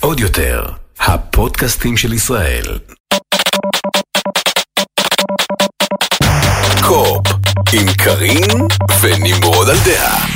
עוד 0.00 0.20
יותר, 0.20 0.64
הפודקאסטים 1.00 1.96
של 1.96 2.12
ישראל. 2.12 2.78
קו-אופ, 6.88 7.26
עם 7.72 7.86
קארין 8.04 8.68
ונמרוד 9.00 9.68
על 9.68 9.76
דעה. 9.84 10.26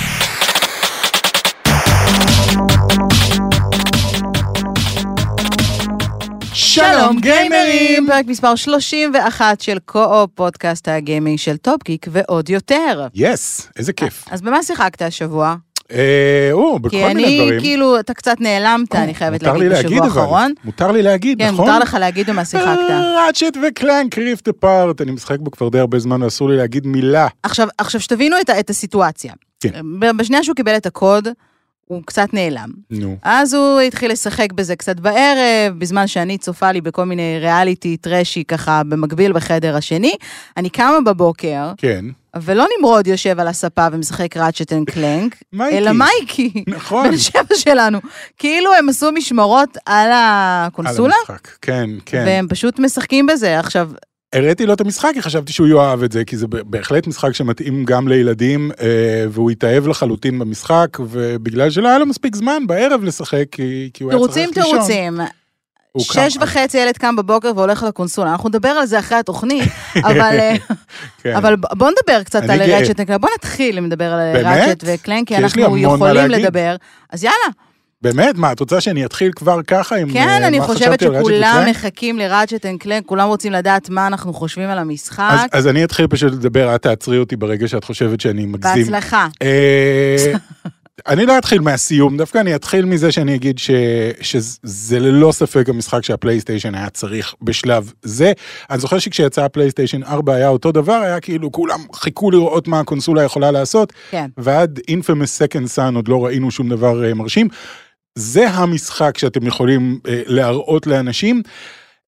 שלום 6.54 7.20
גיימרים! 7.20 8.06
פרק 8.06 8.26
מספר 8.26 8.54
31 8.54 9.60
של 9.60 9.78
קו-אופ, 9.84 10.30
פודקאסט 10.34 10.88
הגיימינג 10.88 11.38
של 11.38 11.56
טופגיק 11.56 12.06
ועוד 12.10 12.50
יותר. 12.50 13.06
yes, 13.14 13.68
איזה 13.76 13.92
כיף. 13.92 14.24
אז 14.30 14.42
במה 14.42 14.62
שיחקת 14.62 15.02
השבוע? 15.02 15.54
אה, 15.94 16.48
או, 16.52 16.78
בכל 16.78 16.90
כי 16.90 17.04
מיני 17.04 17.24
אני, 17.24 17.40
דברים. 17.44 17.60
כאילו, 17.60 18.00
אתה 18.00 18.14
קצת 18.14 18.40
נעלמת, 18.40 18.94
אני 18.94 19.14
חייבת 19.14 19.42
להגיד, 19.42 19.62
בשבוע 19.62 19.82
להגיד, 19.82 19.98
אבל. 19.98 20.06
האחרון. 20.06 20.52
מותר 20.64 20.92
לי 20.92 21.02
להגיד, 21.02 21.38
כן, 21.38 21.48
נכון? 21.50 21.66
מותר 21.66 21.78
לך 21.78 21.96
להגיד 22.00 22.30
במה 22.30 22.44
שיחקת. 22.44 22.68
ראצ'ט 23.26 23.56
וקלנק 23.68 24.18
ריפט 24.18 24.48
אפארט, 24.48 25.00
אני 25.00 25.10
משחק 25.12 25.36
בו 25.40 25.50
כבר 25.50 25.68
די 25.68 25.78
הרבה 25.78 25.98
זמן, 25.98 26.22
ואסור 26.22 26.48
לי 26.48 26.56
להגיד 26.56 26.86
מילה. 26.86 27.26
עכשיו, 27.42 27.68
עכשיו 27.78 28.00
שתבינו 28.00 28.36
את, 28.40 28.70
הסיטואציה. 28.70 29.32
כן. 29.60 29.70
ב- 30.00 30.10
בשנייה 30.16 30.44
שהוא 30.44 30.56
קיבל 30.56 30.76
את 30.76 30.86
הקוד, 30.86 31.28
הוא 31.84 32.02
קצת 32.06 32.34
נעלם. 32.34 32.68
נו. 32.90 33.16
אז 33.22 33.54
הוא 33.54 33.80
התחיל 33.80 34.12
לשחק 34.12 34.52
בזה 34.52 34.76
קצת 34.76 35.00
בערב, 35.00 35.74
בזמן 35.78 36.06
שאני 36.06 36.38
צופה 36.38 36.72
לי 36.72 36.80
בכל 36.80 37.04
מיני 37.04 37.38
ריאליטי 37.40 37.96
טרשי 37.96 38.44
ככה 38.44 38.82
במקביל 38.88 39.32
בחדר 39.32 39.76
השני. 39.76 40.12
אני 40.56 40.70
קמה 40.70 40.98
בבוקר, 41.06 41.72
כן. 41.76 42.04
ולא 42.42 42.66
נמרוד 42.78 43.06
יושב 43.06 43.40
על 43.40 43.48
הספה 43.48 43.86
ומשחק 43.92 44.36
Ratchet 44.36 44.72
and 44.72 44.90
Clank. 44.90 45.36
אלא 45.62 45.92
מייקי, 45.92 46.64
נכון. 46.68 47.10
בן 47.10 47.16
שבע 47.16 47.54
שלנו. 47.56 47.98
כאילו 48.38 48.74
הם 48.74 48.88
עשו 48.88 49.12
משמרות 49.12 49.76
על 49.86 50.10
הקונסולה, 50.14 51.14
על 51.14 51.34
המשחק. 51.34 51.48
כן, 51.62 51.90
כן. 52.06 52.22
והם 52.26 52.46
פשוט 52.48 52.78
משחקים 52.78 53.26
בזה. 53.26 53.58
עכשיו, 53.60 53.90
הראיתי 54.32 54.66
לו 54.66 54.72
את 54.74 54.80
המשחק, 54.80 55.10
כי 55.14 55.22
חשבתי 55.22 55.52
שהוא 55.52 55.66
יאהב 55.68 56.02
את 56.02 56.12
זה, 56.12 56.24
כי 56.24 56.36
זה 56.36 56.46
בהחלט 56.48 57.06
משחק 57.06 57.32
שמתאים 57.34 57.84
גם 57.84 58.08
לילדים, 58.08 58.70
אה, 58.80 58.86
והוא 59.30 59.50
התאהב 59.50 59.86
לחלוטין 59.88 60.38
במשחק, 60.38 60.88
ובגלל 61.00 61.70
שלא 61.70 61.88
היה 61.88 61.98
לו 61.98 62.06
מספיק 62.06 62.36
זמן 62.36 62.66
בערב 62.66 63.04
לשחק, 63.04 63.44
כי 63.52 63.90
כי 63.94 64.04
הוא 64.04 64.12
היה 64.12 64.18
צריך 64.20 64.32
תירוצים 64.34 64.50
לישון. 64.64 64.72
תירוצים. 64.72 65.16
קם- 65.16 65.24
שש 65.98 66.36
וחצי 66.40 66.78
ילד 66.78 66.96
קם 66.96 67.16
בבוקר 67.16 67.52
והולך 67.56 67.82
לקונסולה, 67.82 68.32
אנחנו 68.32 68.48
נדבר 68.48 68.68
על 68.68 68.86
זה 68.86 68.98
אחרי 68.98 69.18
התוכנית, 69.18 69.68
אבל, 70.08 70.38
אה, 70.40 70.54
כן. 71.22 71.36
אבל 71.36 71.56
בוא 71.56 71.90
נדבר 71.90 72.22
קצת 72.22 72.42
על. 72.42 72.62
ראצ'ט 72.62 73.00
וקלנק, 73.00 73.20
בוא 73.20 73.28
נתחיל 73.38 73.76
לדבר 73.86 74.12
על 74.12 74.32
באמת? 74.32 74.68
ראצ'ט 74.68 74.84
וקלנק, 74.86 75.28
כי 75.28 75.36
אנחנו 75.36 75.78
יכולים. 75.78 76.30
לדבר, 76.30 76.76
אז 77.12 77.24
יאללה, 77.24 77.48
באמת? 78.02 78.38
מה, 78.38 78.52
את 78.52 78.60
רוצה 78.60 78.80
שאני 78.80 79.04
אתחיל 79.04 79.32
כבר 79.36 79.62
ככה 79.62 79.96
עם 79.96 80.12
כן, 80.12 80.28
אה, 80.28 80.46
אני 80.46 80.60
חושבת 80.60 81.02
על 81.02 81.18
שכולם? 81.18 81.64
מחכים 81.70 82.18
לראצ'ט 82.18 82.66
וקלנק, 82.74 83.06
כולם 83.06 83.28
רוצים 83.28 83.52
לדעת 83.52 83.88
מה 83.88 84.06
אנחנו 84.06 84.32
חושבים 84.32 84.68
על 84.68 84.78
אז, 84.78 84.84
המשחק, 84.84 85.48
אז 85.52 85.66
אני 85.66 85.84
אתחיל 85.84 86.06
פשוט 86.06 86.32
לדבר, 86.32 86.74
את 86.74 86.82
תעצרי 86.82 87.18
אותי 87.18 87.36
ברגע 87.36 87.68
שאת 87.68 87.84
חושבת 87.84 88.20
שאני 88.20 88.46
מגזים. 88.46 88.84
בהצלחה. 88.84 89.26
אני 91.06 91.26
לא 91.26 91.38
אתחיל 91.38 91.60
מהסיום, 91.60 92.16
דווקא 92.16 92.38
אני 92.38 92.54
אתחיל 92.54 92.84
מזה 92.84 93.12
שאני 93.12 93.34
אגיד 93.34 93.58
ש, 93.58 93.70
שזה 94.20 95.00
ללא 95.00 95.32
ספק 95.32 95.68
המשחק 95.68 96.04
שהפלייסטיישן 96.04 96.74
היה 96.74 96.90
צריך 96.90 97.34
בשלב 97.42 97.92
זה. 98.02 98.32
אני 98.70 98.78
זוכר 98.78 98.98
שכשיצא 98.98 99.44
הפלייסטיישן 99.44 100.02
4 100.02 100.34
היה 100.34 100.48
אותו 100.48 100.72
דבר, 100.72 100.92
היה 100.92 101.20
כאילו 101.20 101.52
כולם 101.52 101.80
חיכו 101.94 102.30
לראות 102.30 102.68
מה 102.68 102.80
הקונסולה 102.80 103.22
יכולה 103.22 103.50
לעשות, 103.50 103.92
כן. 104.10 104.26
ועד 104.38 104.80
Infamous 104.90 105.42
Second 105.42 105.76
Sun 105.76 105.94
עוד 105.94 106.08
לא 106.08 106.24
ראינו 106.24 106.50
שום 106.50 106.68
דבר 106.68 107.04
אה, 107.04 107.14
מרשים. 107.14 107.48
זה 108.14 108.48
המשחק 108.48 109.18
שאתם 109.18 109.46
יכולים 109.46 109.98
אה, 110.08 110.22
להראות 110.26 110.86
לאנשים. 110.86 111.42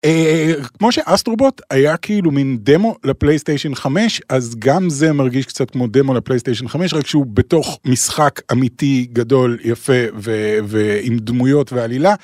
אה, 0.05 0.53
כמו 0.79 0.93
שאסטרובוט 0.93 1.61
היה 1.71 1.97
כאילו 1.97 2.31
מין 2.31 2.59
דמו 2.61 2.95
לפלייסטיישן 3.05 3.75
5, 3.75 4.21
אז 4.29 4.55
גם 4.59 4.91
זה 4.91 5.13
מרגיש 5.13 5.47
קצת 5.47 5.71
כמו 5.71 5.87
דמו 5.87 6.15
לפלייסטיישן 6.15 6.69
5, 6.69 6.95
רק 6.95 7.07
שהוא 7.07 7.27
בתוך 7.35 7.79
משחק 7.85 8.41
אמיתי, 8.53 9.07
גדול, 9.13 9.59
יפה 9.65 9.93
ו- 10.17 10.59
ועם 10.65 11.19
דמויות 11.19 11.73
ועלילה. 11.73 12.15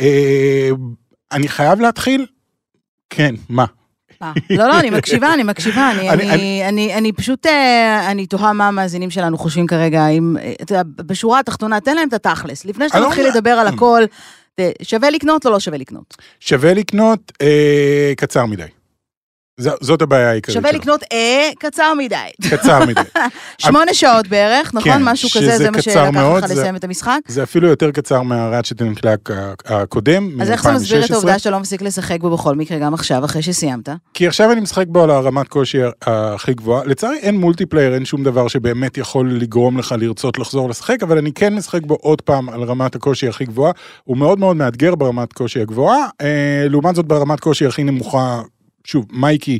אה, 0.00 0.70
אני 1.32 1.48
חייב 1.48 1.80
להתחיל? 1.80 2.26
כן, 3.10 3.34
מה? 3.48 3.64
לא, 4.50 4.68
לא, 4.68 4.80
אני 4.80 4.90
מקשיבה, 4.90 5.34
אני 5.34 5.42
מקשיבה, 5.42 5.90
אני, 5.90 6.10
אני- 6.10 6.30
אני, 6.30 6.68
אני, 6.68 6.94
אני 6.94 7.12
פשוט, 7.12 7.46
אה, 7.46 8.10
אני 8.10 8.26
תוהה 8.26 8.52
מה 8.52 8.68
המאזינים 8.68 9.10
שלנו 9.10 9.38
חושבים 9.38 9.66
כרגע, 9.66 10.08
אם, 10.08 10.36
אה, 10.40 10.52
אתה 10.62 10.72
יודע, 10.74 10.82
בשורה 10.96 11.38
התחתונה, 11.40 11.80
תן 11.80 11.94
להם 11.96 12.08
את 12.08 12.12
התכלס, 12.14 12.64
לפני 12.64 12.88
שאתה 12.88 13.00
לא 13.00 13.08
מתחיל. 13.08 13.26
לדבר 13.28 13.50
על 13.50 13.66
הכל, 13.66 14.02
ת- 14.06 14.10
שווה 14.82 15.10
לקנות 15.10 15.46
או 15.46 15.50
לא 15.50 15.60
שווה 15.60 15.78
לקנות? 15.78 16.16
שווה 16.40 16.74
לקנות, 16.74 17.32
אה, 17.42 18.12
קצר 18.16 18.46
מדי. 18.46 18.81
זאת 19.60 20.02
הבעיה 20.02 20.30
העיקרית 20.30 20.54
שווה 20.58 20.70
שלו. 20.70 20.78
לקנות 20.78 21.02
אה, 21.12 21.50
קצר 21.58 21.92
מדי. 21.98 22.16
קצר 22.50 22.84
מדי. 22.86 23.00
שמונה 23.58 23.94
שעות 23.94 24.28
בערך, 24.28 24.74
נכון? 24.74 24.92
כן, 24.92 25.02
משהו 25.04 25.28
כזה, 25.30 25.58
זה 25.58 25.70
מה 25.70 25.82
שלקח 25.82 26.08
מאוד, 26.12 26.42
לך 26.42 26.48
זה- 26.48 26.54
לסיים 26.54 26.76
את 26.76 26.84
המשחק? 26.84 27.18
זה 27.28 27.42
אפילו 27.42 27.68
יותר 27.68 27.90
קצר 27.90 28.22
מה 28.22 28.35
Ratchet 28.35 28.82
and 28.82 28.98
Clank 28.98 29.30
הקודם, 29.66 30.40
אז 30.40 30.50
איך 30.50 30.62
זה 30.62 30.72
מסביר 30.72 30.98
את 31.04 31.10
מ-2016. 31.10 31.14
העובדה 31.14 31.38
שאתה 31.38 31.50
לא 31.50 31.60
מפסיק 31.60 31.82
לשחק 31.82 32.20
בו 32.20 32.30
בכל 32.30 32.54
מקרה, 32.56 32.78
גם 32.78 32.94
עכשיו, 32.94 33.24
אחרי 33.24 33.42
שסיימת? 33.42 33.88
כי 34.14 34.26
עכשיו 34.26 34.52
אני 34.52 34.60
משחק 34.60 34.84
בו 34.88 35.02
על 35.02 35.10
הרמת 35.10 35.48
קושי 35.48 35.78
הכי 36.02 36.54
גבוהה. 36.54 36.84
לצערי 36.84 37.16
אין 37.18 37.36
multiplayer, 37.40 37.94
אין 37.94 38.04
שום 38.04 38.24
דבר 38.24 38.48
שבאמת 38.48 38.98
יכול 38.98 39.32
לגרום 39.32 39.78
לך 39.78 39.94
לרצות 39.98 40.38
לחזור 40.38 40.70
לשחק, 40.70 41.02
אבל 41.02 41.18
אני 41.18 41.32
כן 41.32 41.54
משחק 41.54 41.82
בו 41.82 41.94
עוד 41.94 42.20
פעם 42.20 42.48
על 42.48 42.62
רמת 42.62 42.94
הקושי 42.94 43.28
הכי 43.28 43.44
גבוהה. 43.44 43.72
הוא 44.04 44.16
מאוד 44.16 44.38
מאוד 44.38 44.56
מאתגר 44.56 44.94
ברמת 44.94 45.32
קושי 45.32 45.60
הגבוהה. 45.60 46.06
אה, 46.20 46.26
לעומת 46.68 46.94
זאת 46.94 47.06
ברמת 47.06 47.40
קושי 47.40 47.66
הכי 47.66 47.84
נמוכה, 47.84 48.42
שוב, 48.84 49.06
מייקי 49.12 49.58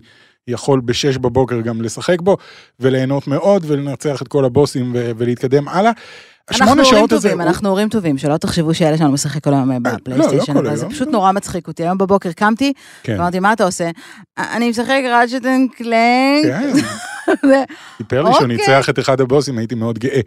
יכול 0.48 0.80
בשש 0.84 1.16
בבוקר 1.16 1.60
גם 1.60 1.82
לשחק 1.82 2.20
בו, 2.20 2.36
וליהנות 2.80 3.26
מאוד, 3.28 3.64
ולנצח 3.66 4.22
את 4.22 4.28
כל 4.28 4.44
הבוסים 4.44 4.92
ו- 4.94 5.10
ולהתקדם 5.18 5.68
הלאה. 5.68 5.92
אנחנו 6.50 6.82
הורים 6.82 7.06
טובים, 7.06 7.40
הוא- 7.40 7.48
אנחנו 7.48 7.68
הורים 7.68 7.88
טובים, 7.88 8.18
שלא 8.18 8.36
תחשבו 8.36 8.74
שהילד 8.74 8.98
שלנו 8.98 9.12
משחק 9.12 9.44
כל 9.44 9.54
היום 9.54 9.82
בפלייסטיישן, 9.82 10.52
לא 10.54 10.60
כל 10.60 10.66
אבל 10.66 10.76
זה 10.76 10.82
היום. 10.82 10.92
פשוט 10.94 11.08
נורא 11.08 11.32
מצחיק 11.32 11.68
אותי. 11.68 11.82
היום 11.82 11.98
בבוקר 11.98 12.32
קמתי, 12.32 12.72
כן. 13.02 13.16
אמרתי, 13.20 13.38
מה 13.40 13.52
אתה 13.52 13.64
עושה? 13.64 13.90
אני 14.38 14.70
משחק 14.70 15.00
Ratchet 15.12 15.46
and 15.46 15.70
Clank. 15.76 16.84
סיפר 17.98 18.22
לי 18.22 18.32
שהוא 18.32 18.42
אוקיי. 18.42 18.56
ניצח 18.56 18.88
את 18.88 18.98
אחד 18.98 19.20
הבוסים, 19.20 19.58
הייתי 19.58 19.74
מאוד 19.74 19.98
גאה. 19.98 20.20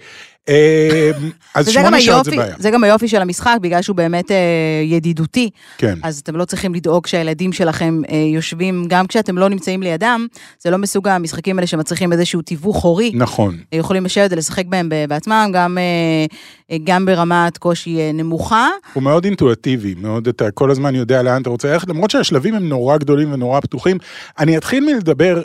אה, 0.50 1.11
אז 1.56 1.69
שמונה 1.69 2.01
שעות 2.01 2.25
זה 2.25 2.31
בעיה. 2.31 2.56
זה 2.59 2.72
גם 2.72 2.83
היופי 2.83 3.07
של 3.07 3.22
המשחק, 3.22 3.57
בגלל 3.61 3.81
שהוא 3.81 3.95
באמת 3.95 4.31
אה, 4.31 4.38
ידידותי, 4.83 5.50
כן. 5.78 5.97
אז 6.03 6.19
אתם 6.19 6.35
לא 6.35 6.45
צריכים 6.45 6.75
לדאוג 6.75 7.07
שהילדים 7.07 7.53
שלכם 7.53 8.01
אה, 8.09 8.16
יושבים, 8.17 8.85
גם 8.88 9.07
כשאתם 9.07 9.38
לא 9.38 9.50
נמצאים 9.50 9.83
לידם, 9.83 10.28
זה 10.59 10.69
לא 10.69 10.78
מסוג 10.78 11.07
המשחקים 11.07 11.57
האלה 11.57 11.67
שמצריכים 11.67 12.13
איזשהו 12.13 12.41
תיווך 12.41 12.83
הורי. 12.83 13.12
נכון. 13.16 13.57
יכולים 13.72 14.06
לשבת 14.06 14.31
ולשחק 14.31 14.66
בהם 14.66 14.89
בעצמם, 15.09 15.50
גם, 15.53 15.77
אה, 15.77 16.25
אה, 16.72 16.77
גם 16.83 17.06
ברמת 17.06 17.57
קושי 17.57 18.00
אה, 18.00 18.12
נמוכה. 18.13 18.67
הוא 18.94 19.03
מאוד 19.03 19.25
אינטואטיבי, 19.25 19.95
מאוד 19.97 20.27
אתה 20.27 20.51
כל 20.51 20.72
הזמן 20.72 20.95
יודע 20.95 21.23
לאן 21.23 21.41
אתה 21.41 21.50
רוצה 21.50 21.73
ללכת, 21.73 21.89
למרות 21.89 22.12
שהשלבים 22.12 22.56
הם 22.56 22.69
נורא 22.69 22.97
גדולים 22.97 23.33
ונורא 23.33 23.59
פתוחים. 23.59 23.97
אני 24.39 24.57
אתחיל 24.57 24.85
מלדבר 24.85 25.41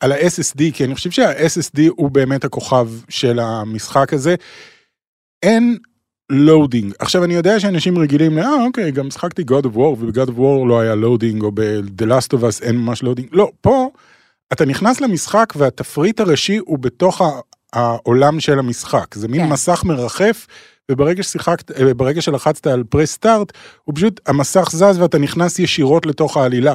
על 0.00 0.12
ה-SSD, 0.12 0.62
כי 0.74 0.84
אני 0.84 0.94
חושב 0.94 1.10
שה-SSD 1.10 1.80
הוא 1.96 2.10
באמת 2.10 2.44
הכוכב 2.44 2.88
של 3.08 3.38
המשחק 3.38 4.12
הזה. 4.12 4.34
אין 5.42 5.78
loading. 6.30 6.92
עכשיו 6.98 7.24
אני 7.24 7.34
יודע 7.34 7.60
שאנשים 7.60 7.98
רגילים 7.98 8.38
אה 8.38 8.64
אוקיי, 8.64 8.90
גם 8.90 9.06
משחקתי 9.06 9.42
God 9.42 9.64
of 9.64 9.76
War, 9.76 9.78
וב-God 9.78 10.28
of 10.28 10.38
War 10.38 10.68
לא 10.68 10.80
היה 10.80 10.94
loading, 10.94 11.42
או 11.42 11.52
ב-The 11.54 12.04
Last 12.04 12.38
of 12.38 12.40
Us 12.40 12.62
אין 12.62 12.76
ממש 12.76 13.02
loading. 13.02 13.28
לא, 13.32 13.50
פה 13.60 13.90
אתה 14.52 14.64
נכנס 14.64 15.00
למשחק 15.00 15.52
והתפריט 15.56 16.20
הראשי 16.20 16.56
הוא 16.56 16.78
בתוך 16.78 17.22
העולם 17.72 18.40
של 18.40 18.58
המשחק. 18.58 19.14
זה 19.14 19.28
מין 19.28 19.40
כן. 19.40 19.52
מסך 19.52 19.84
מרחף. 19.84 20.46
וברגע 20.90 21.22
ששיחקת, 21.22 21.70
אה, 21.70 21.94
ברגע 21.94 22.22
שלחצת 22.22 22.66
על 22.66 22.84
press 22.84 23.12
start, 23.12 23.52
הוא 23.84 23.94
פשוט, 23.94 24.20
המסך 24.26 24.68
זז 24.72 24.98
ואתה 24.98 25.18
נכנס 25.18 25.58
ישירות 25.58 26.06
לתוך 26.06 26.36
העלילה. 26.36 26.74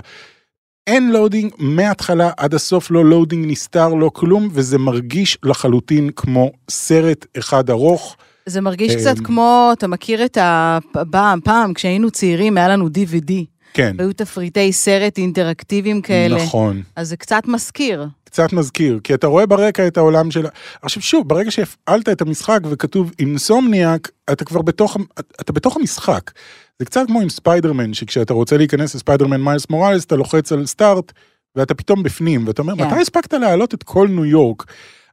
אין 0.88 1.12
loading 1.12 1.54
מההתחלה 1.58 2.32
עד 2.38 2.54
הסוף, 2.54 2.92
לא 2.92 3.06
loading 3.06 3.52
נסתר, 3.52 3.94
לא 3.94 4.12
כלום, 4.14 4.50
וזה 4.52 4.78
מרגיש 4.78 5.38
לחלוטין 5.44 6.10
כמו 6.16 6.52
סרט 6.70 7.26
אחד 7.38 7.70
ארוך. 7.70 8.16
זה 8.46 8.62
מרגיש 8.62 8.92
אה, 8.92 8.98
קצת 8.98 9.20
כמו, 9.24 9.70
אתה 9.74 9.88
מכיר 9.88 10.26
את 10.26 10.38
הפעם, 10.42 11.40
פעם, 11.42 11.74
כשהיינו 11.74 12.12
צעירים, 12.12 12.58
היה 12.58 12.68
לנו 12.68 12.88
DVD. 12.88 13.34
כן, 13.74 13.96
והיו 13.98 14.14
תפריטי 14.14 14.74
סרט 14.74 15.18
אינטראקטיביים 15.18 16.02
כאלה. 16.02 16.44
נכון. 16.44 16.82
אז 16.96 17.10
זה 17.10 17.18
קצת 17.18 17.44
מזכיר. 17.48 18.08
קצת 18.34 18.54
מזכיר, 18.54 19.00
כי 19.04 19.14
אתה 19.14 19.28
רואה 19.28 19.46
ברקע 19.46 19.88
את 19.88 19.98
העולם 19.98 20.32
של... 20.32 20.46
עכשיו 20.82 21.04
שוב, 21.04 21.30
ברגע 21.30 21.52
שהפעלת 21.52 22.10
את 22.10 22.22
המשחק 22.22 22.60
וכתוב 22.70 23.12
Insomniac, 23.20 24.12
אתה 24.32 24.46
כבר 24.46 24.62
בתוך, 24.62 24.98
אתה 25.42 25.54
בתוך 25.54 25.78
המשחק. 25.78 26.32
זה 26.80 26.86
קצת 26.86 27.02
כמו 27.08 27.22
עם 27.22 27.30
ספיידרמן, 27.30 27.94
שכשאתה 27.94 28.34
רוצה 28.34 28.58
להיכנס 28.58 28.96
ל 28.96 29.00
Spider-Man 29.00 29.42
Miles 29.42 29.70
Morales, 29.70 30.06
אתה 30.06 30.16
לוחץ 30.16 30.52
על 30.52 30.66
start, 30.66 31.12
ואתה 31.56 31.74
פתאום 31.74 32.04
בפנים, 32.04 32.48
ואתה 32.48 32.62
אומר, 32.62 32.76
כן. 32.78 32.88
מתי 32.88 33.02
הספקת 33.02 33.34
להעלות 33.34 33.74
את 33.74 33.84
כל 33.84 34.08
ניו 34.08 34.26
יורק? 34.26 34.64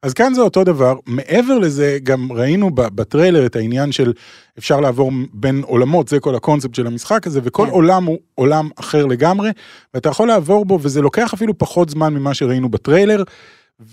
אז 0.02 0.14
כאן 0.14 0.35
זה 0.35 0.41
אותו 0.41 0.64
דבר, 0.64 0.94
מעבר 1.06 1.58
לזה 1.58 1.99
גם 2.02 2.32
ראינו 2.32 2.70
בטריילר 2.75 3.47
את 3.47 3.56
העניין 3.56 3.93
של 3.93 4.12
אפשר 4.58 4.81
לעבור 4.81 5.12
בין 5.32 5.62
עולמות, 5.67 6.08
זה 6.08 6.20
כל 6.20 6.35
הקונספט 6.35 6.75
של 6.75 6.87
המשחק 6.87 7.26
הזה, 7.26 7.41
וכל 7.44 7.67
כן. 7.67 7.70
עולם 7.70 8.05
הוא 8.05 8.19
עולם 8.35 8.69
אחר 8.76 9.06
לגמרי, 9.06 9.50
ואתה 9.94 10.08
יכול 10.08 10.29
לעבור 10.29 10.64
בו, 10.64 10.79
וזה 10.82 11.00
לוקח 11.00 11.35
אפילו 11.35 11.58
פחות 11.58 11.91
זמן 11.91 12.14
ממה 12.14 12.35
שראינו 12.35 12.69
בטריילר, 12.69 13.23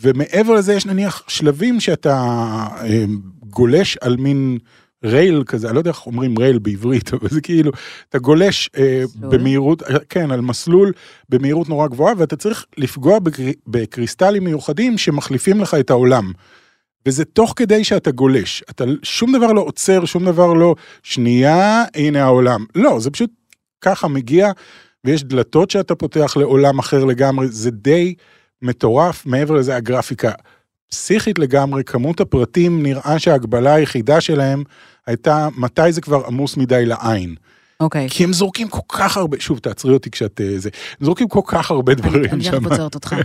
ומעבר 0.01 0.53
לזה 0.53 0.73
יש 0.73 0.85
נניח 0.85 1.23
שלבים 1.27 1.79
שאתה 1.79 2.15
אה, 2.81 3.05
גולש 3.49 3.97
על 4.01 4.17
מין 4.17 4.57
רייל 5.07 5.43
כזה, 5.45 5.67
אני 5.67 5.75
לא 5.75 5.79
יודע 5.79 5.91
איך 5.91 6.05
אומרים 6.05 6.39
רייל 6.39 6.59
בעברית, 6.59 7.11
אבל 7.13 7.29
זה 7.29 7.41
כאילו, 7.41 7.71
אתה 8.09 8.19
גולש 8.19 8.69
אה, 8.77 9.03
מסלול. 9.05 9.31
במהירות, 9.31 9.83
כן, 10.09 10.31
על 10.31 10.41
מסלול 10.41 10.91
במהירות 11.29 11.69
נורא 11.69 11.87
גבוהה, 11.87 12.13
ואתה 12.17 12.35
צריך 12.35 12.65
לפגוע 12.77 13.19
בקר... 13.19 13.43
בקריסטלים 13.67 14.43
מיוחדים 14.43 14.97
שמחליפים 14.97 15.61
לך 15.61 15.73
את 15.73 15.89
העולם. 15.89 16.31
וזה 17.05 17.25
תוך 17.25 17.53
כדי 17.55 17.83
שאתה 17.83 18.11
גולש, 18.11 18.63
אתה 18.69 18.83
שום 19.03 19.37
דבר 19.37 19.53
לא 19.53 19.61
עוצר, 19.61 20.05
שום 20.05 20.25
דבר 20.25 20.53
לא, 20.53 20.75
שנייה, 21.03 21.83
הנה 21.95 22.23
העולם. 22.23 22.65
לא, 22.75 22.99
זה 22.99 23.11
פשוט 23.11 23.29
ככה 23.81 24.07
מגיע, 24.07 24.51
ויש 25.05 25.23
דלתות 25.23 25.71
שאתה 25.71 25.95
פותח 25.95 26.37
לעולם 26.37 26.79
אחר 26.79 27.05
לגמרי, 27.05 27.47
זה 27.47 27.71
די 27.71 28.15
מטורף, 28.61 29.25
מעבר 29.25 29.55
לזה 29.55 29.75
הגרפיקה 29.75 30.31
פסיכית 30.89 31.39
לגמרי, 31.39 31.83
כמות 31.83 32.19
הפרטים, 32.19 32.83
נראה 32.83 33.19
שההגבלה 33.19 33.73
היחידה 33.73 34.21
שלהם 34.21 34.63
הייתה 35.07 35.47
מתי 35.57 35.91
זה 35.91 36.01
כבר 36.01 36.25
עמוס 36.27 36.57
מדי 36.57 36.85
לעין. 36.85 37.35
אוקיי. 37.79 38.07
כי 38.09 38.23
הם 38.23 38.33
זורקים 38.33 38.67
כל 38.67 38.81
כך 38.89 39.17
הרבה, 39.17 39.37
שוב 39.39 39.59
תעצרי 39.59 39.93
אותי 39.93 40.11
כשאת 40.11 40.41
אה, 40.41 40.53
זה, 40.57 40.69
הם 40.99 41.05
זורקים 41.05 41.27
כל 41.27 41.41
כך 41.45 41.71
הרבה 41.71 41.93
דברים 41.93 42.25
אני 42.31 42.43
שם, 42.43 42.53
עכשיו 42.53 42.69
עוצרת 42.71 42.95
אותך. 42.95 43.15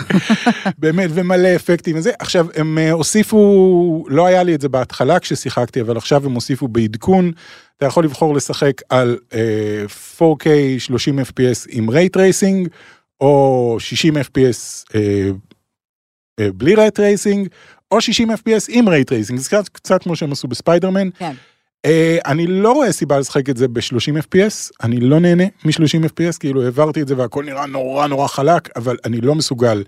באמת, 0.78 1.10
ומלא 1.14 1.56
אפקטים 1.56 1.96
וזה. 1.96 2.10
עכשיו, 2.18 2.46
הם 2.54 2.78
אה, 2.78 2.92
הוסיפו, 2.92 4.04
לא 4.08 4.26
היה 4.26 4.42
לי 4.42 4.54
את 4.54 4.60
זה 4.60 4.68
בהתחלה 4.68 5.18
כששיחקתי, 5.18 5.80
אבל 5.80 5.96
עכשיו 5.96 6.26
הם 6.26 6.32
הוסיפו 6.32 6.68
בעדכון, 6.68 7.32
אתה 7.76 7.86
יכול 7.86 8.04
לבחור 8.04 8.34
לשחק 8.34 8.82
על 8.88 9.18
אה, 9.34 9.84
4K 10.18 10.46
30 10.78 11.18
FPS 11.18 11.66
עם 11.68 11.90
ray 11.90 12.16
tracing, 12.16 12.68
או 13.20 13.76
60 13.78 14.16
FPS 14.16 14.84
אה, 14.94 15.30
בלי 16.54 16.74
ray 16.74 17.00
tracing, 17.00 17.48
או 17.90 18.00
60 18.00 18.30
FPS 18.30 18.64
עם 18.68 18.88
ray 18.88 19.12
tracing, 19.12 19.40
זה 19.40 19.48
קצת, 19.48 19.68
קצת 19.68 20.02
כמו 20.02 20.16
שהם 20.16 20.32
עשו 20.32 20.48
בספיידרמן. 20.48 21.08
כן. 21.18 21.32
אה, 21.84 22.18
אני 22.26 22.46
לא 22.46 22.72
רואה 22.72 22.92
סיבה 22.92 23.18
לשחק 23.18 23.50
את 23.50 23.56
זה 23.56 23.68
ב-30 23.68 24.22
FPS, 24.22 24.70
אני 24.82 25.00
לא 25.00 25.20
נהנה 25.20 25.44
מ-30 25.64 26.06
FPS, 26.06 26.38
כאילו 26.40 26.62
העברתי 26.62 27.02
את 27.02 27.08
זה 27.08 27.16
והכל 27.18 27.44
נראה 27.44 27.66
נורא 27.66 28.06
נורא 28.06 28.28
חלק, 28.28 28.68
אבל 28.76 28.96
אני 29.04 29.20
לא 29.20 29.34
מסוגל 29.34 29.82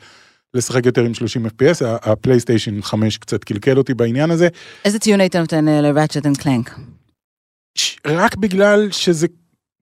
לשחק 0.54 0.86
יותר 0.86 1.04
עם 1.04 1.14
30 1.14 1.46
FPS, 1.46 1.84
הפלייסטיישן 1.84 2.82
5 2.82 3.18
קצת 3.18 3.44
קלקל 3.44 3.78
אותי 3.78 3.94
בעניין 3.94 4.30
הזה, 4.30 4.48
איזה 4.84 4.98
ציון 4.98 5.20
היית 5.20 5.36
נותן 5.36 5.68
אה, 5.68 5.80
ל-Ratchet 5.80 6.24
and 6.24 6.42
Clank? 6.42 6.70
רק 8.06 8.36
בגלל 8.36 8.88
שזה 8.90 9.26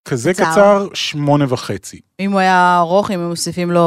כזה 0.05 0.33
קצר. 0.33 0.45
קצר, 0.45 0.89
שמונה 0.95 1.45
וחצי. 1.49 2.01
אם 2.21 2.33
הוא 2.33 2.41
היה 2.41 2.79
ארוך, 2.79 3.11
אם 3.11 3.21
היו 3.21 3.29
מוסיפים 3.29 3.71
לו 3.71 3.81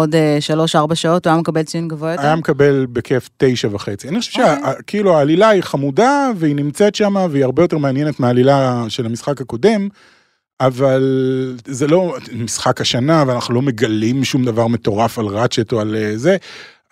עוד 0.00 0.14
אה, 0.14 0.36
שלוש-ארבע 0.40 0.94
שעות, 0.94 1.26
הוא 1.26 1.30
היה 1.30 1.40
מקבל 1.40 1.62
ציון 1.62 1.88
גבוה 1.88 2.10
יותר? 2.10 2.22
היה 2.22 2.36
מקבל 2.36 2.86
בכיף 2.92 3.28
תשע 3.36 3.68
וחצי. 3.72 4.08
אני 4.08 4.20
חושב 4.20 4.40
אוקיי. 4.40 4.72
שכאילו 4.78 5.16
העלילה 5.16 5.48
היא 5.48 5.62
חמודה 5.62 6.30
והיא 6.36 6.56
נמצאת 6.56 6.94
שם 6.94 7.14
והיא 7.30 7.44
הרבה 7.44 7.62
יותר 7.62 7.78
מעניינת 7.78 8.20
מהעלילה 8.20 8.84
של 8.88 9.06
המשחק 9.06 9.40
הקודם, 9.40 9.88
אבל 10.60 11.02
זה 11.66 11.86
לא 11.86 12.16
משחק 12.32 12.80
השנה 12.80 13.24
ואנחנו 13.26 13.54
לא 13.54 13.62
מגלים 13.62 14.24
שום 14.24 14.44
דבר 14.44 14.66
מטורף 14.66 15.18
על 15.18 15.26
ראצ'ט 15.26 15.72
או 15.72 15.80
על 15.80 15.96
אה, 15.96 16.12
זה. 16.16 16.36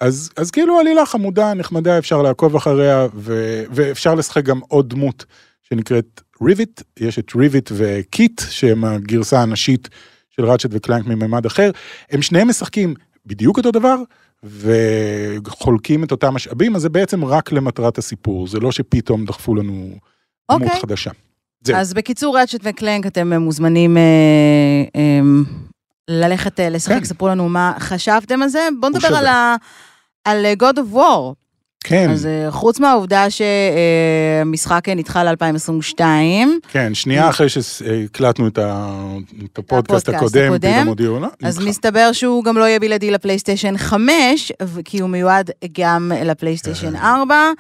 אז, 0.01 0.31
אז 0.37 0.51
כאילו 0.51 0.79
עלילה 0.79 1.07
חמודה, 1.07 1.55
נחמדה, 1.55 1.99
אפשר 1.99 2.23
לעקוב 2.23 2.57
אחריה 2.57 3.07
ו, 3.15 3.63
ואפשר 3.71 4.15
לשחק 4.15 4.45
גם 4.45 4.61
עוד 4.69 4.89
דמות 4.89 5.25
שנקראת 5.69 6.21
ריביט, 6.43 6.83
יש 7.01 7.19
את 7.19 7.33
ריביט 7.37 7.71
וקיט 7.77 8.41
שהם 8.51 8.85
הגרסה 8.85 9.43
הנשית 9.43 9.89
של 10.31 10.45
ראצ'ט 10.45 10.69
וקלנק 10.71 11.07
מממד 11.07 11.47
אחר, 11.47 11.71
הם 12.11 12.23
שניהם 12.23 12.49
משחקים 12.49 12.95
בדיוק 13.27 13.57
אותו 13.59 13.71
דבר 13.71 13.97
וחולקים 14.45 16.05
את 16.05 16.11
אותם 16.13 16.35
משאבים, 16.35 16.77
אז 16.77 16.83
זה 16.83 16.89
בעצם 16.89 17.25
רק 17.25 17.53
למטרת 17.53 17.99
הסיפור, 17.99 18.47
זה 18.49 18.61
לא 18.61 18.73
שפתאום 18.73 19.25
דחפו 19.25 19.55
לנו 19.55 19.89
דמות 20.51 20.63
אוקיי. 20.63 20.81
חדשה. 20.81 21.11
זהו. 21.65 21.77
אז 21.77 21.95
בקיצור, 21.95 22.39
Ratchet 22.39 22.61
וקלנק, 22.63 23.07
אתם 23.07 23.33
אה, 23.33 23.39
מוזמנים 23.39 23.97
אה, 23.97 24.03
אה, 24.97 25.21
ללכת 26.09 26.61
אה, 26.61 26.69
לשחק, 26.69 26.95
כן. 26.99 27.05
ספרו 27.05 27.29
לנו 27.29 27.49
מה 27.49 27.73
חשבתם 27.79 28.43
על 28.43 28.49
זה. 28.49 28.69
בואו 28.81 28.91
נדבר 28.93 29.09
שווה. 29.09 29.19
על 29.19 29.27
ה- 29.27 29.57
על 30.25 30.47
God 30.63 30.77
of 30.77 30.95
War. 30.95 31.35
כן, 31.89 32.11
אז 32.11 32.27
אה, 32.27 32.51
חוץ 32.51 32.81
מהעובדה 32.81 33.27
שהמשחק 33.31 34.89
נדחה 34.89 35.25
ל-2022, 35.25 36.01
כן, 36.69 36.95
שנייה 36.95 37.29
אחרי 37.29 37.47
שהקלטנו 37.49 38.47
את 38.49 38.59
ה- 38.59 38.93
את 39.53 39.59
הפודקאסט 39.59 40.09
הקודם, 40.09 40.45
הקודם. 40.47 40.73
פתאום 40.73 40.89
הודיעו, 40.89 41.21
לא, 41.21 41.29
אז 41.45 41.57
נדחה. 41.59 41.69
מסתבר 41.71 42.13
שהוא 42.13 42.45
גם 42.45 42.57
לא 42.59 42.65
יהיה 42.65 42.81
בלעדי 42.81 43.11
לפלייסטיישן 43.11 43.77
5, 43.77 44.53
ו- 44.63 44.81
כי 44.85 45.01
הוא 45.01 45.11
מיועד 45.11 45.51
גם 45.79 46.13
לפלייסטיישן 46.25 46.97
4. 46.97 47.51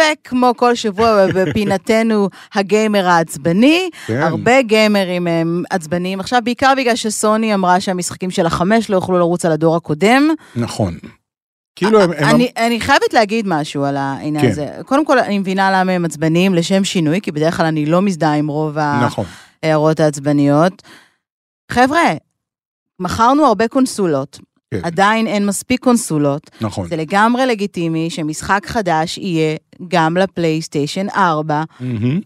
וכמו 0.00 0.52
כל 0.56 0.74
שבוע 0.74 1.26
בפינתנו 1.34 2.28
הגיימר 2.54 3.06
העצבני, 3.08 3.88
כן. 4.06 4.20
הרבה 4.22 4.62
גיימרים 4.62 5.26
הם 5.26 5.62
עצבניים 5.70 6.20
עכשיו, 6.20 6.40
בעיקר 6.44 6.72
בגלל 6.76 6.94
שסוני 6.96 7.54
אמרה 7.54 7.80
שהמשחקים 7.80 8.30
של 8.30 8.46
החמש 8.46 8.90
לא 8.90 8.96
יוכלו 8.96 9.18
לרוץ 9.18 9.44
על 9.44 9.52
הדור 9.52 9.76
הקודם. 9.76 10.28
נכון. 10.56 10.94
כאילו 11.76 12.00
הם, 12.00 12.12
הם 12.12 12.34
אני, 12.34 12.50
אני 12.56 12.80
חייבת 12.80 13.12
להגיד 13.12 13.46
משהו 13.48 13.84
על 13.84 13.96
העניין 13.96 14.44
כן. 14.44 14.50
הזה. 14.50 14.68
קודם 14.86 15.04
כל, 15.04 15.18
אני 15.18 15.38
מבינה 15.38 15.70
למה 15.80 15.92
הם 15.92 16.04
עצבניים 16.04 16.54
לשם 16.54 16.84
שינוי, 16.84 17.20
כי 17.20 17.32
בדרך 17.32 17.56
כלל 17.56 17.66
אני 17.66 17.86
לא 17.86 18.02
מזדהה 18.02 18.34
עם 18.34 18.48
רוב 18.48 18.78
נכון, 18.78 19.24
ההערות 19.62 20.00
העצבניות. 20.00 20.82
חבר'ה, 21.70 22.12
מכרנו 23.00 23.46
הרבה 23.46 23.68
קונסולות, 23.68 24.38
כן. 24.70 24.80
עדיין 24.82 25.26
אין 25.26 25.46
מספיק 25.46 25.80
קונסולות. 25.80 26.50
נכון. 26.60 26.88
זה 26.88 26.96
לגמרי 26.96 27.46
לגיטימי 27.46 28.10
שמשחק 28.10 28.66
חדש 28.66 29.18
יהיה 29.18 29.56
גם 29.88 30.16
לפלייסטיישן 30.16 31.06
4. 31.08 31.62
מהמם. 31.80 32.20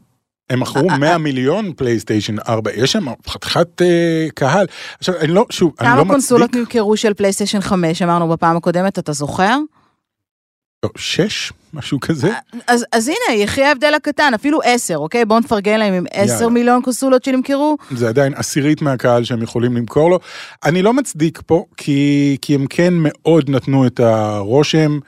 הם 0.51 0.61
מכרו 0.61 0.91
אה, 0.91 0.99
100 0.99 1.19
מיליון 1.19 1.73
פלייסטיישן 1.77 2.37
4, 2.49 2.71
יש 2.75 2.93
שם 2.93 3.07
חתיכת 3.29 3.83
אה, 3.83 4.27
קהל. 4.35 4.67
עכשיו, 4.99 5.15
אני 5.21 5.33
לא, 5.33 5.47
שוב, 5.51 5.73
אני 5.81 5.89
כמה 5.89 5.99
לא 5.99 6.05
קונסולות 6.09 6.51
מצדיק, 6.51 6.61
נמכרו 6.61 6.97
של 6.97 7.15
פלייסטיישן 7.15 7.61
5, 7.61 8.03
אמרנו 8.03 8.29
בפעם 8.29 8.57
הקודמת, 8.57 8.99
אתה 8.99 9.13
זוכר? 9.13 9.59
לא, 10.83 10.91
שש, 10.97 11.53
משהו 11.75 12.01
כזה. 12.01 12.33
אז, 12.67 12.87
אז 12.93 13.09
הנה, 13.09 13.43
יחי 13.43 13.63
ההבדל 13.63 13.95
הקטן, 13.95 14.35
אפילו 14.35 14.59
10, 14.65 14.97
אוקיי? 14.97 15.25
בואו 15.25 15.41
נפרגן 15.41 15.79
להם 15.79 15.95
עם 15.95 16.07
10 16.11 16.33
יאללה. 16.33 16.49
מיליון 16.49 16.83
קונסולות 16.83 17.25
שנמכרו. 17.25 17.77
זה 17.91 18.09
עדיין 18.09 18.35
עשירית 18.35 18.83
מהקהל 18.83 19.25
שהם 19.25 19.43
יכולים 19.43 19.77
למכור 19.77 20.11
לו. 20.11 20.19
אני 20.65 20.83
לא 20.83 20.93
מצדיק 20.93 21.43
פה, 21.47 21.65
כי, 21.77 22.37
כי 22.43 22.55
הם 22.55 22.67
כן 22.71 22.95
מאוד 22.97 23.51
נתנו 23.51 23.87
את 23.87 24.01
הרושם 24.01 24.99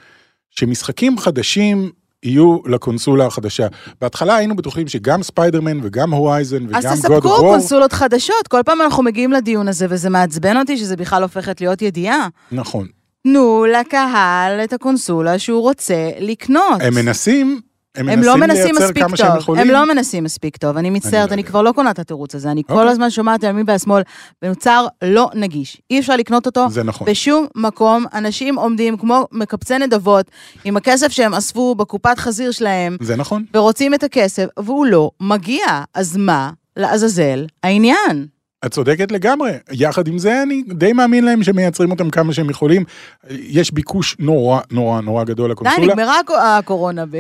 שמשחקים 0.50 1.18
חדשים 1.18 1.90
יהיו 2.24 2.58
לקונסולה 2.66 3.26
החדשה. 3.26 3.66
בהתחלה 4.00 4.36
היינו 4.36 4.56
בטוחים 4.56 4.88
שגם 4.88 5.22
ספיידרמן 5.22 5.80
וגם 5.82 6.12
הורייזן 6.12 6.64
אז 6.74 6.84
וגם 6.84 6.92
God 6.92 6.96
תספקו 6.96 7.36
of 7.36 7.38
War, 7.38 7.40
קונסולות 7.40 7.92
חדשות, 7.92 8.48
כל 8.48 8.60
פעם 8.64 8.80
אנחנו 8.80 9.02
מגיעים 9.02 9.32
לדיון 9.32 9.68
הזה, 9.68 9.86
וזה 9.90 10.10
מעצבן 10.10 10.56
אותי 10.56 10.76
שזה 10.76 10.96
בכלל 10.96 11.22
הופכת 11.22 11.60
להיות 11.60 11.82
ידיעה. 11.82 12.28
נכון. 12.52 12.86
תנו 13.22 13.66
לקהל 13.80 14.60
את 14.64 14.72
הקונסולה 14.72 15.38
שהוא 15.38 15.62
רוצה 15.62 16.10
לקנות. 16.20 16.80
הם 16.80 16.94
מנסים, 16.94 17.60
הם 17.94 18.08
הם 18.08 18.22
לא 18.22 18.36
מנסים 18.36 18.74
מספיק 18.74 19.04
טוב. 19.16 19.58
הם 19.58 19.68
לא 19.68 19.86
מנסים 19.86 20.24
מספיק 20.24 20.56
טוב, 20.56 20.76
אני 20.76 20.90
מצטערת, 20.90 21.28
לא 21.28 21.34
אני 21.34 21.40
יודע. 21.40 21.50
כבר 21.50 21.62
לא 21.62 21.72
קונה 21.72 21.90
את 21.90 21.98
התירוץ 21.98 22.34
הזה, 22.34 22.50
אני 22.50 22.62
כל 22.66 22.72
אוקיי. 22.72 22.90
הזמן 22.90 23.10
שומעת 23.10 23.42
ימין 23.42 23.64
והשמאל, 23.68 24.02
במוצר 24.42 24.86
לא 25.04 25.30
נגיש, 25.34 25.82
אי 25.90 25.98
אפשר 26.00 26.16
לקנות 26.16 26.46
אותו 26.46 26.70
זה 26.70 26.82
נכון. 26.82 27.06
בשום 27.10 27.46
מקום, 27.54 28.04
אנשים 28.14 28.58
עומדים 28.58 28.96
כמו 28.96 29.26
מקבצי 29.32 29.78
נדבות, 29.78 30.26
עם 30.64 30.76
הכסף 30.76 31.08
שהם 31.08 31.34
אספו 31.34 31.74
בקופת 31.74 32.18
חזיר 32.18 32.50
שלהם, 32.50 32.96
זה 33.00 33.16
נכון. 33.16 33.44
ורוצים 33.54 33.94
את 33.94 34.02
הכסף, 34.02 34.46
והוא 34.58 34.86
לא 34.86 35.10
מגיע, 35.20 35.64
אז 35.94 36.16
מה, 36.16 36.50
לעזאזל, 36.76 37.46
העניין? 37.62 38.26
את 38.66 38.70
צודקת 38.72 39.12
לגמרי. 39.12 39.50
יחד 39.72 40.08
עם 40.08 40.18
זה, 40.18 40.42
אני 40.42 40.62
די 40.68 40.92
מאמין 40.92 41.24
להם 41.24 41.42
שמייצרים 41.42 41.90
אותם 41.90 42.10
כמה 42.10 42.32
שהם 42.32 42.50
יכולים. 42.50 42.84
יש 43.30 43.72
ביקוש 43.72 44.16
נורא 44.18 44.60
נורא 44.70 45.00
נורא 45.00 45.24
גדול 45.24 45.46
די, 45.46 45.52
לקונסולה. 45.52 45.86
נגמרה 45.86 46.20
הקו- 46.20 46.34
הקורונה 46.38 47.06
ב- 47.06 47.14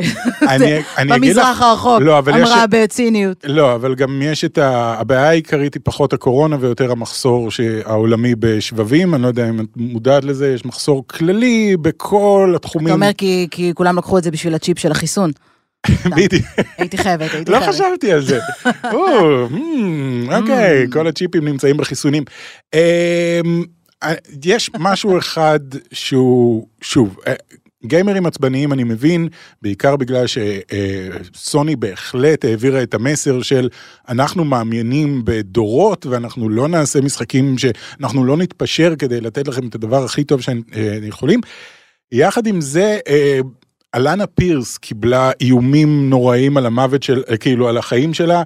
אני, 0.48 0.64
אני 0.98 1.16
אגיד 1.16 1.36
לך, 1.36 1.42
במזרח 1.44 1.62
הרחוק, 1.62 2.00
לא, 2.00 2.18
אבל 2.18 2.32
יש- 2.32 2.48
אמרה 2.48 2.64
בציניות. 2.70 3.44
לא, 3.48 3.74
אבל 3.74 3.94
גם 3.94 4.20
יש 4.24 4.44
את 4.44 4.58
ה... 4.58 4.94
הבעיה 4.98 5.28
העיקרית 5.28 5.74
היא 5.74 5.80
פחות 5.84 6.12
הקורונה 6.12 6.56
ויותר 6.60 6.90
המחסור 6.92 7.48
העולמי 7.84 8.34
בשבבים, 8.38 9.14
אני 9.14 9.22
לא 9.22 9.28
יודע 9.28 9.48
אם 9.48 9.60
את 9.60 9.66
מודעת 9.76 10.24
לזה, 10.24 10.52
יש 10.54 10.64
מחסור 10.64 11.04
כללי 11.08 11.76
בכל 11.76 12.52
התחומים. 12.56 12.86
אתה 12.88 12.94
אומר 12.94 13.10
כי 13.18 13.48
כי 13.50 13.72
כולם 13.74 13.98
לקחו 13.98 14.18
את 14.18 14.22
זה 14.24 14.30
בשביל 14.30 14.54
הצ'יפ 14.54 14.78
של 14.78 14.90
החיסון. 14.92 15.30
בדיוק, 16.16 16.46
הייתי 16.78 16.98
חייבת, 16.98 17.34
הייתי 17.34 17.52
לא 17.52 17.58
חייבת. 17.58 17.74
חשבתי 17.74 18.12
על 18.12 18.20
זה. 18.20 18.38
או, 18.94 19.48
אוקיי, 20.32 20.86
כל 20.92 21.06
הצ'יפים 21.06 21.44
נמצאים 21.44 21.76
בחיסונים. 21.76 22.24
אמ, 22.74 23.64
יש 24.44 24.70
משהו 24.78 25.18
אחד 25.18 25.60
שהוא, 25.92 26.66
שוב, 26.80 27.16
אה, 27.26 27.34
גיימרים 27.86 28.26
עצבניים 28.26 28.72
אני 28.72 28.84
מבין, 28.84 29.28
בעיקר 29.62 29.96
בגלל 29.96 30.24
שסוני 30.26 31.76
בהחלט 31.76 32.44
העבירה 32.44 32.82
את 32.82 32.94
המסר 32.94 33.42
של 33.42 33.68
אנחנו 34.08 34.44
מאמינים 34.44 35.22
בדורות 35.24 36.06
ואנחנו 36.06 36.48
לא 36.48 36.68
נעשה 36.68 37.00
משחקים 37.00 37.58
שאנחנו 37.58 38.24
לא 38.24 38.36
נתפשר 38.36 38.94
כדי 38.98 39.20
לתת 39.20 39.48
לכם 39.48 39.68
את 39.68 39.74
הדבר 39.74 40.04
הכי 40.04 40.24
טוב 40.24 40.40
שיכולים. 40.40 41.40
יחד 42.12 42.46
עם 42.46 42.60
זה, 42.60 42.98
אה, 43.08 43.40
אלנה 43.94 44.26
פירס 44.26 44.78
קיבלה 44.78 45.30
איומים 45.40 46.10
נוראים 46.10 46.56
על 46.56 46.66
המוות 46.66 47.02
של, 47.02 47.22
אה, 47.30 47.36
כאילו 47.36 47.68
על 47.68 47.78
החיים 47.78 48.14
שלה. 48.14 48.42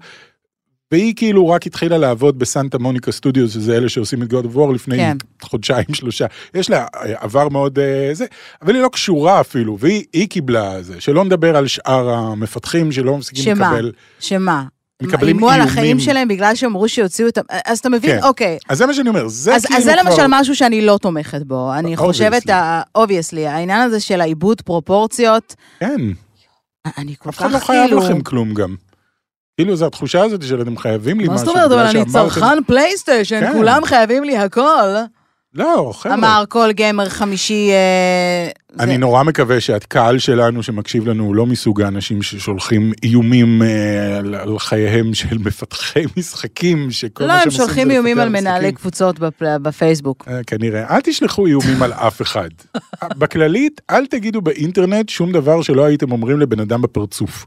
והיא 0.92 1.14
כאילו 1.16 1.48
רק 1.48 1.66
התחילה 1.66 1.98
לעבוד 1.98 2.38
ב 2.38 2.45
Santa 2.45 2.78
Monica 2.78 3.12
Studio, 3.12 3.48
שזה 3.48 3.76
אלה 3.76 3.88
שעושים 3.88 4.22
את 4.22 4.32
God 4.32 4.44
of 4.44 4.56
War 4.56 4.74
לפני 4.74 4.96
כן. 4.96 5.16
חודשיים 5.42 5.94
שלושה. 5.94 6.26
יש 6.54 6.70
לה 6.70 6.86
אה, 6.94 7.14
עבר 7.16 7.48
מאוד 7.48 7.78
אה, 7.78 8.10
זה, 8.12 8.26
אבל 8.62 8.74
היא 8.74 8.82
לא 8.82 8.88
קשורה 8.88 9.40
אפילו, 9.40 9.78
והיא 9.78 10.04
היא 10.12 10.28
קיבלה 10.28 10.82
זה. 10.82 11.00
שלא 11.00 11.24
נדבר 11.24 11.56
על 11.56 11.66
שאר 11.66 12.10
המפתחים 12.10 12.92
שלא 12.92 13.18
מפסיקים 13.18 13.44
שמה? 13.44 13.72
לקבל. 13.72 13.92
שמה? 14.20 14.64
מקבלים 15.06 15.36
איימו 15.36 15.50
על 15.50 15.54
איומים. 15.54 15.68
החיים 15.72 16.00
שלהם 16.00 16.28
בגלל 16.28 16.54
שאמרו 16.54 16.88
שיוציאו 16.88 17.28
אותם, 17.28 17.40
אז 17.66 17.78
אתה 17.78 17.88
מבין, 17.88 18.20
כן. 18.20 18.26
אוקיי. 18.26 18.58
אז 18.68 18.78
זה 18.78 18.86
מה 18.86 18.94
שאני 18.94 19.08
אומר, 19.08 19.28
זה 19.28 19.54
אז, 19.54 19.66
כאילו 19.66 19.78
אז 19.78 19.84
זה 19.84 19.92
כבר... 20.00 20.10
למשל 20.10 20.26
משהו 20.28 20.56
שאני 20.56 20.80
לא 20.80 20.98
תומכת 21.02 21.42
בו. 21.42 21.74
אני. 21.74 21.96
חושבת, 21.96 22.42
obviously, 22.94 23.46
העניין 23.46 23.80
הזה 23.80 24.00
של 24.00 24.20
האיבוד 24.20 24.60
פרופורציות, 24.60 25.54
כן, 25.80 26.00
אני 26.98 27.14
כל 27.18 27.28
אף 27.28 27.34
כך 27.36 27.42
אחד 27.42 27.52
לא 27.52 27.58
חייב 27.58 27.86
כאילו... 27.86 28.00
לכם 28.00 28.20
כלום 28.20 28.54
גם. 28.54 28.74
כאילו, 29.56 29.76
זו 29.76 29.86
התחושה 29.86 30.22
הזאת 30.22 30.42
של 30.42 30.62
אתם 30.62 30.76
חייבים 30.76 31.20
לי 31.20 31.28
מה 31.28 31.34
משהו. 31.34 31.46
זאת 31.46 31.56
אומרת, 31.56 31.72
אבל 31.72 31.86
אני 31.86 32.04
צרכן 32.04 32.64
פלייסטיישן, 32.66 33.40
כן. 33.40 33.52
כולם 33.52 33.84
חייבים 33.84 34.24
לי 34.24 34.36
הכל. 34.36 34.88
לא, 35.54 35.92
חבר'ה. 35.96 36.14
אמר 36.14 36.44
כל 36.48 36.68
גיימר 36.72 37.08
חמישי... 37.08 37.70
אה, 37.70 38.48
זה- 38.76 38.82
אני 38.84 38.98
נורא 38.98 39.22
מקווה 39.22 39.60
שהקהל 39.60 40.18
שלנו 40.18 40.62
שמקשיב 40.62 41.06
לנו 41.08 41.24
הוא 41.24 41.34
לא 41.34 41.46
מסוג 41.46 41.82
האנשים 41.82 42.22
ששולחים 42.22 42.92
איומים 43.02 43.62
אה, 43.62 44.16
על, 44.18 44.58
חייהם 44.58 45.14
של 45.14 45.38
מפתחי 45.38 46.04
משחקים, 46.16 46.90
שכל 46.90 47.24
לא, 47.24 47.28
מה 47.28 47.34
הם 47.34 47.40
שהם 47.40 47.48
עושים 47.48 47.64
שולחים 47.66 47.88
זה 47.88 47.94
איומים 47.94 48.16
לפתח 48.16 48.22
על 48.26 48.32
מנהלי 48.32 48.58
משחקים. 48.58 48.74
קבוצות 48.74 49.18
בפ- 49.18 49.58
בפייסבוק. 49.62 50.24
אה, 50.28 50.40
כנראה. 50.46 50.96
אל 50.96 51.00
תשלחו 51.00 51.46
איומים 51.46 51.82
על 51.82 51.92
אף 51.92 52.22
אחד. 52.22 52.48
בכללית, 53.18 53.80
אל 53.90 54.06
תגידו 54.06 54.40
באינטרנט 54.42 55.08
שום 55.08 55.32
דבר 55.32 55.62
שלא 55.62 55.84
הייתם 55.84 56.12
אומרים 56.12 56.40
לבן 56.40 56.60
אדם 56.60 56.82
בפרצוף. 56.82 57.46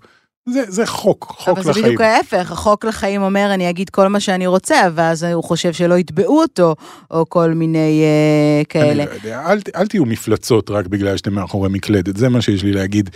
זה, 0.50 0.64
זה 0.68 0.86
חוק, 0.86 1.26
חוק 1.38 1.50
אבל 1.50 1.64
זה 1.64 1.70
לחיים. 1.70 1.86
בדיוק 1.86 2.02
ההפך, 2.02 2.52
החוק 2.52 2.86
לחיים 2.86 3.22
אומר, 3.22 3.54
אני 3.54 3.70
אגיד 3.70 3.90
כל 3.90 4.08
מה 4.08 4.20
שאני 4.20 4.48
רוצה, 4.48 4.76
ואז 4.96 5.24
הוא 5.24 5.44
חושב 5.44 5.74
שלא 5.74 5.98
יתבעו 5.98 6.42
אותו, 6.42 6.76
או 7.12 7.30
כל 7.30 7.54
מיני 7.54 8.04
אה, 8.04 8.58
אני 8.58 8.66
כאלה. 8.70 9.06
לא 9.06 9.12
יודע, 9.12 9.44
אל, 9.46 9.60
אל 9.76 9.88
תהיו 9.88 10.06
מפלצות 10.06 10.70
רק 10.70 10.88
בגלל 10.88 11.18
שאתם 11.18 11.34
מאחורי 11.34 11.70
מקלדת, 11.70 12.18
זה 12.18 12.30
מה 12.30 12.42
שיש 12.42 12.64
לי 12.64 12.72
להגיד. 12.72 13.10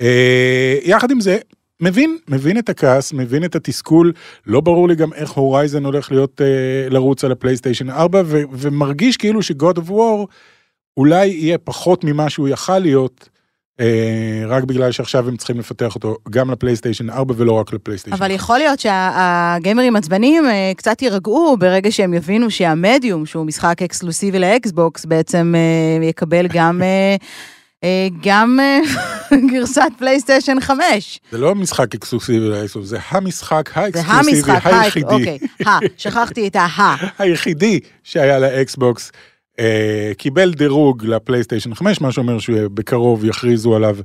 אה, 0.00 0.78
יחד 0.82 1.10
עם 1.10 1.20
זה, 1.20 1.38
מבין, 1.80 2.18
מבין 2.28 2.58
את 2.58 2.68
הכעס, 2.68 3.12
מבין 3.12 3.44
את 3.44 3.56
התסכול, 3.56 4.12
לא 4.46 4.60
ברור 4.60 4.88
לי 4.88 4.94
גם 4.94 5.12
איך 5.12 5.30
Horizon 5.30 5.84
הולך 5.84 6.12
להיות 6.12 6.40
אה, 6.40 6.88
לרוץ 6.90 7.24
על 7.24 7.32
הפלייסטיישן 7.32 7.90
4, 7.90 8.22
ו, 8.24 8.42
ומרגיש 8.52 9.16
כאילו 9.16 9.42
ש-God 9.42 9.76
of 9.76 9.90
War 9.90 10.26
אולי 10.96 11.26
יהיה 11.26 11.58
פחות 11.58 12.04
ממה 12.04 12.30
שהוא 12.30 12.48
יכל 12.48 12.78
להיות, 12.78 13.28
רק 14.48 14.64
בגלל 14.64 14.92
שעכשיו 14.92 15.28
הם 15.28 15.36
צריכים 15.36 15.58
לפתח 15.58 15.94
אותו 15.94 16.16
גם 16.30 16.50
לפלייסטיישן 16.50 17.10
4 17.10 17.34
ולא 17.36 17.52
רק 17.52 17.72
לפלייסטיישן. 17.72 18.16
אבל 18.16 18.30
יכול 18.30 18.58
להיות 18.58 18.80
שהגיימרים 18.80 19.96
עצבניים 19.96 20.46
אה, 20.46 20.72
קצת 20.76 21.02
יירגעו 21.02 21.56
ברגע 21.58 21.90
שהם 21.90 22.14
יבינו 22.14 22.50
שהמדיום, 22.50 23.26
שהוא 23.26 23.46
משחק 23.46 23.82
אקסקלוסיבי 23.82 24.38
לאקסבוקס, 24.38 25.04
בעצם 25.04 25.54
אה, 25.56 26.06
יקבל 26.06 26.46
גם... 26.52 26.82
אה, 26.82 27.16
אה, 27.84 28.08
גם 28.22 28.58
אה, 28.60 28.80
גרסת 29.52 29.92
פלייסטיישן 29.98 30.60
5. 30.60 31.20
זה 31.30 31.38
לא 31.38 31.54
משחק 31.54 31.94
אקסקלוסיבי 31.94 32.48
לאקסקלוסיבי, 32.48 32.86
זה 32.86 32.98
המשחק 33.08 33.70
זה 33.74 33.80
האקסקלוסיבי 33.80 34.52
המשחק, 34.52 34.66
היחידי. 34.66 35.06
אוקיי, 35.14 35.38
שכחתי 35.96 36.48
את 36.48 36.56
ה-ה. 36.56 36.96
היחידי 37.22 37.80
שהיה 38.02 38.38
לאקסבוקס, 38.38 39.12
אה, 39.14 39.18
קיבל 40.18 40.52
דירוג 40.52 41.04
לפלייסטיישן 41.04 41.74
5, 41.74 42.00
מה 42.00 42.12
שאומר 42.12 42.38
שבקרוב 42.38 43.24
יכריזו 43.24 43.76
עליו 43.76 43.96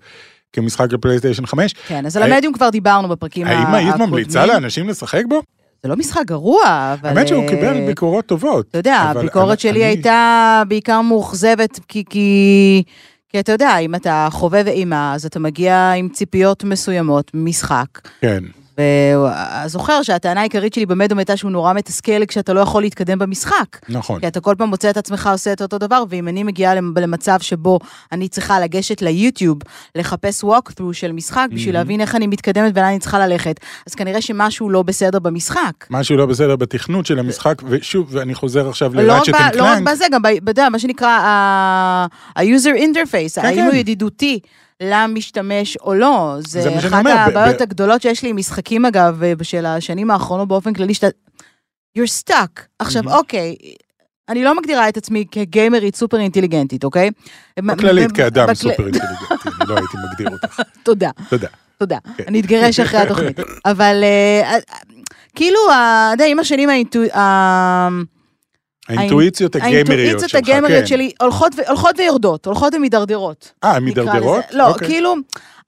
כמשחק 0.53 0.93
לפלייסטיישן 0.93 1.45
5. 1.45 1.73
כן, 1.87 2.05
אז 2.05 2.17
על 2.17 2.23
האם- 2.23 2.31
המדיום 2.33 2.53
כבר 2.53 2.69
דיברנו 2.69 3.07
בפרקים 3.09 3.47
האם 3.47 3.57
הקודמים. 3.57 3.75
היית 3.85 3.95
ממליצה 3.95 4.45
לאנשים 4.45 4.89
לשחק 4.89 5.23
בו? 5.29 5.41
זה 5.83 5.89
לא 5.89 5.95
משחק 5.95 6.21
גרוע, 6.25 6.61
אבל... 7.01 7.09
האמת 7.09 7.27
שהוא 7.27 7.43
אה, 7.43 7.49
קיבל 7.49 7.85
ביקורות 7.87 8.25
טובות. 8.25 8.65
אתה 8.69 8.77
יודע, 8.77 8.95
הביקורת 8.95 9.59
שלי 9.59 9.83
הייתה 9.83 10.63
בעיקר 10.67 11.01
מאוכזבת, 11.01 11.79
כי, 11.87 12.03
כי, 12.09 12.83
כי 13.29 13.39
אתה 13.39 13.51
יודע, 13.51 13.77
אם 13.77 13.95
אתה 13.95 14.27
חובב 14.31 14.63
אימה, 14.67 15.13
אז 15.15 15.25
אתה 15.25 15.39
מגיע 15.39 15.91
עם 15.91 16.09
ציפיות 16.09 16.63
מסוימות 16.63 17.31
ממשחק. 17.33 17.85
כן, 18.21 18.43
וזוכר 18.77 20.01
שהטענה 20.03 20.39
העיקרית 20.39 20.73
שלי 20.73 20.85
במדיום 20.85 21.19
הייתה 21.19 21.37
שהוא 21.37 21.51
נורא 21.51 21.73
מתסכל 21.73 22.25
כשאתה 22.25 22.53
לא 22.53 22.59
יכול 22.59 22.81
להתקדם 22.81 23.19
במשחק. 23.19 23.77
נכון. 23.89 24.19
כי 24.19 24.27
אתה 24.27 24.39
כל 24.39 24.55
פעם 24.57 24.69
מוצא 24.69 24.89
את 24.89 24.97
עצמך 24.97 25.29
עושה 25.31 25.53
את 25.53 25.61
אותו 25.61 25.77
דבר, 25.77 26.03
ואם 26.09 26.27
אני 26.27 26.43
מגיעה 26.43 26.75
למ- 26.75 26.93
למצב 26.97 27.37
שבו 27.41 27.79
אני 28.11 28.27
צריכה 28.27 28.59
לגשת 28.59 29.01
ליוטיוב, 29.01 29.57
לחפש 29.95 30.43
walkthrough 30.43 30.93
של 30.93 31.11
משחק, 31.11 31.47
בשביל 31.53 31.75
Mhm. 31.75 31.77
להבין 31.77 32.01
איך 32.01 32.15
אני 32.15 32.27
מתקדמת 32.27 32.71
ולאן 32.75 32.87
אני 32.87 32.99
צריכה 32.99 33.27
ללכת, 33.27 33.59
אז 33.87 33.95
כנראה 33.95 34.21
שמשהו 34.21 34.69
לא 34.69 34.81
בסדר 34.83 35.19
במשחק. 35.19 35.73
משהו 35.89 36.17
לא 36.17 36.25
בסדר 36.25 36.55
בתכנות 36.55 37.05
של 37.05 37.19
המשחק, 37.19 37.61
ושוב, 37.69 38.07
ואני 38.11 38.35
חוזר 38.35 38.69
עכשיו 38.69 38.93
לא 38.95 39.01
לראצ'ט 39.03 39.29
אנד 39.29 39.55
לא 39.55 39.63
רק. 39.63 39.81
בזה, 39.83 40.05
גם 40.11 40.21
אתה 40.25 40.51
יודע, 40.51 40.69
מה 40.69 40.79
שנקרא 40.79 41.07
ה-user 41.09 42.77
interface, 42.77 43.41
האם 43.41 43.55
כן. 43.55 43.65
הוא 43.65 43.73
ידידותי 43.73 44.39
למשתמש 44.81 45.77
או 45.77 45.93
לא. 45.93 46.35
זה 46.39 46.61
זה 46.61 46.77
אחת 46.79 46.93
אומר, 46.99 47.11
הבעיות 47.17 47.57
ב- 47.59 47.61
הגדולות 47.61 48.01
שיש 48.01 48.23
לי 48.23 48.29
עם 48.29 48.37
משחקים, 48.37 48.85
אגב, 48.85 49.19
של 49.43 49.65
השנים 49.65 50.11
האחרונות 50.11 50.47
באופן 50.47 50.73
כללי, 50.73 50.93
שאתה... 50.93 51.07
you're 51.99 52.29
stuck. 52.29 52.61
עכשיו. 52.79 53.03
אוקיי, 53.13 53.55
אני 54.29 54.43
לא 54.43 54.57
מגדירה 54.57 54.89
את 54.89 54.97
עצמי 54.97 55.25
כגיימרית 55.31 55.95
סופר 55.95 56.19
אינטליגנטית, 56.19 56.83
אוקיי? 56.83 57.09
בכללית 57.59 58.11
כאדם 58.11 58.43
בכל- 58.43 58.53
סופר 58.55 58.83
אינטליגנטי, 58.85 59.23
לא 59.67 59.75
הייתי 59.77 59.97
מגדיר 60.11 60.27
אותך. 60.31 60.61
תודה. 60.83 61.09
תודה. 61.29 61.47
תודה. 61.77 61.97
כן. 62.17 62.23
אני 62.27 62.39
אתגרש 62.39 62.79
אחרי 62.79 62.99
התוכנית. 62.99 63.39
אבל 63.65 64.03
אה, 64.03 64.51
אה, 64.53 64.57
כאילו, 65.35 65.57
אתה 65.69 66.09
יודע, 66.13 66.25
עם 66.25 66.39
השנים 66.39 66.69
האינטואיציות 68.89 69.55
הגיימריות 69.55 69.89
האינטואיציות 69.89 70.29
שלך, 70.29 70.37
הגיימריות 70.39 70.81
כן. 70.81 70.87
שלי 70.87 71.11
הולכות 71.21 71.55
ו- 71.57 71.67
הולכות 71.67 71.99
ויורדות, 71.99 72.45
הולכות 72.45 72.73
ומידרדרות. 72.75 73.51
אה, 73.63 73.75
הן 73.75 73.83
מידרדרות? 73.83 74.45
לא, 74.51 74.67
אוקיי. 74.67 74.87
כאילו, 74.87 75.15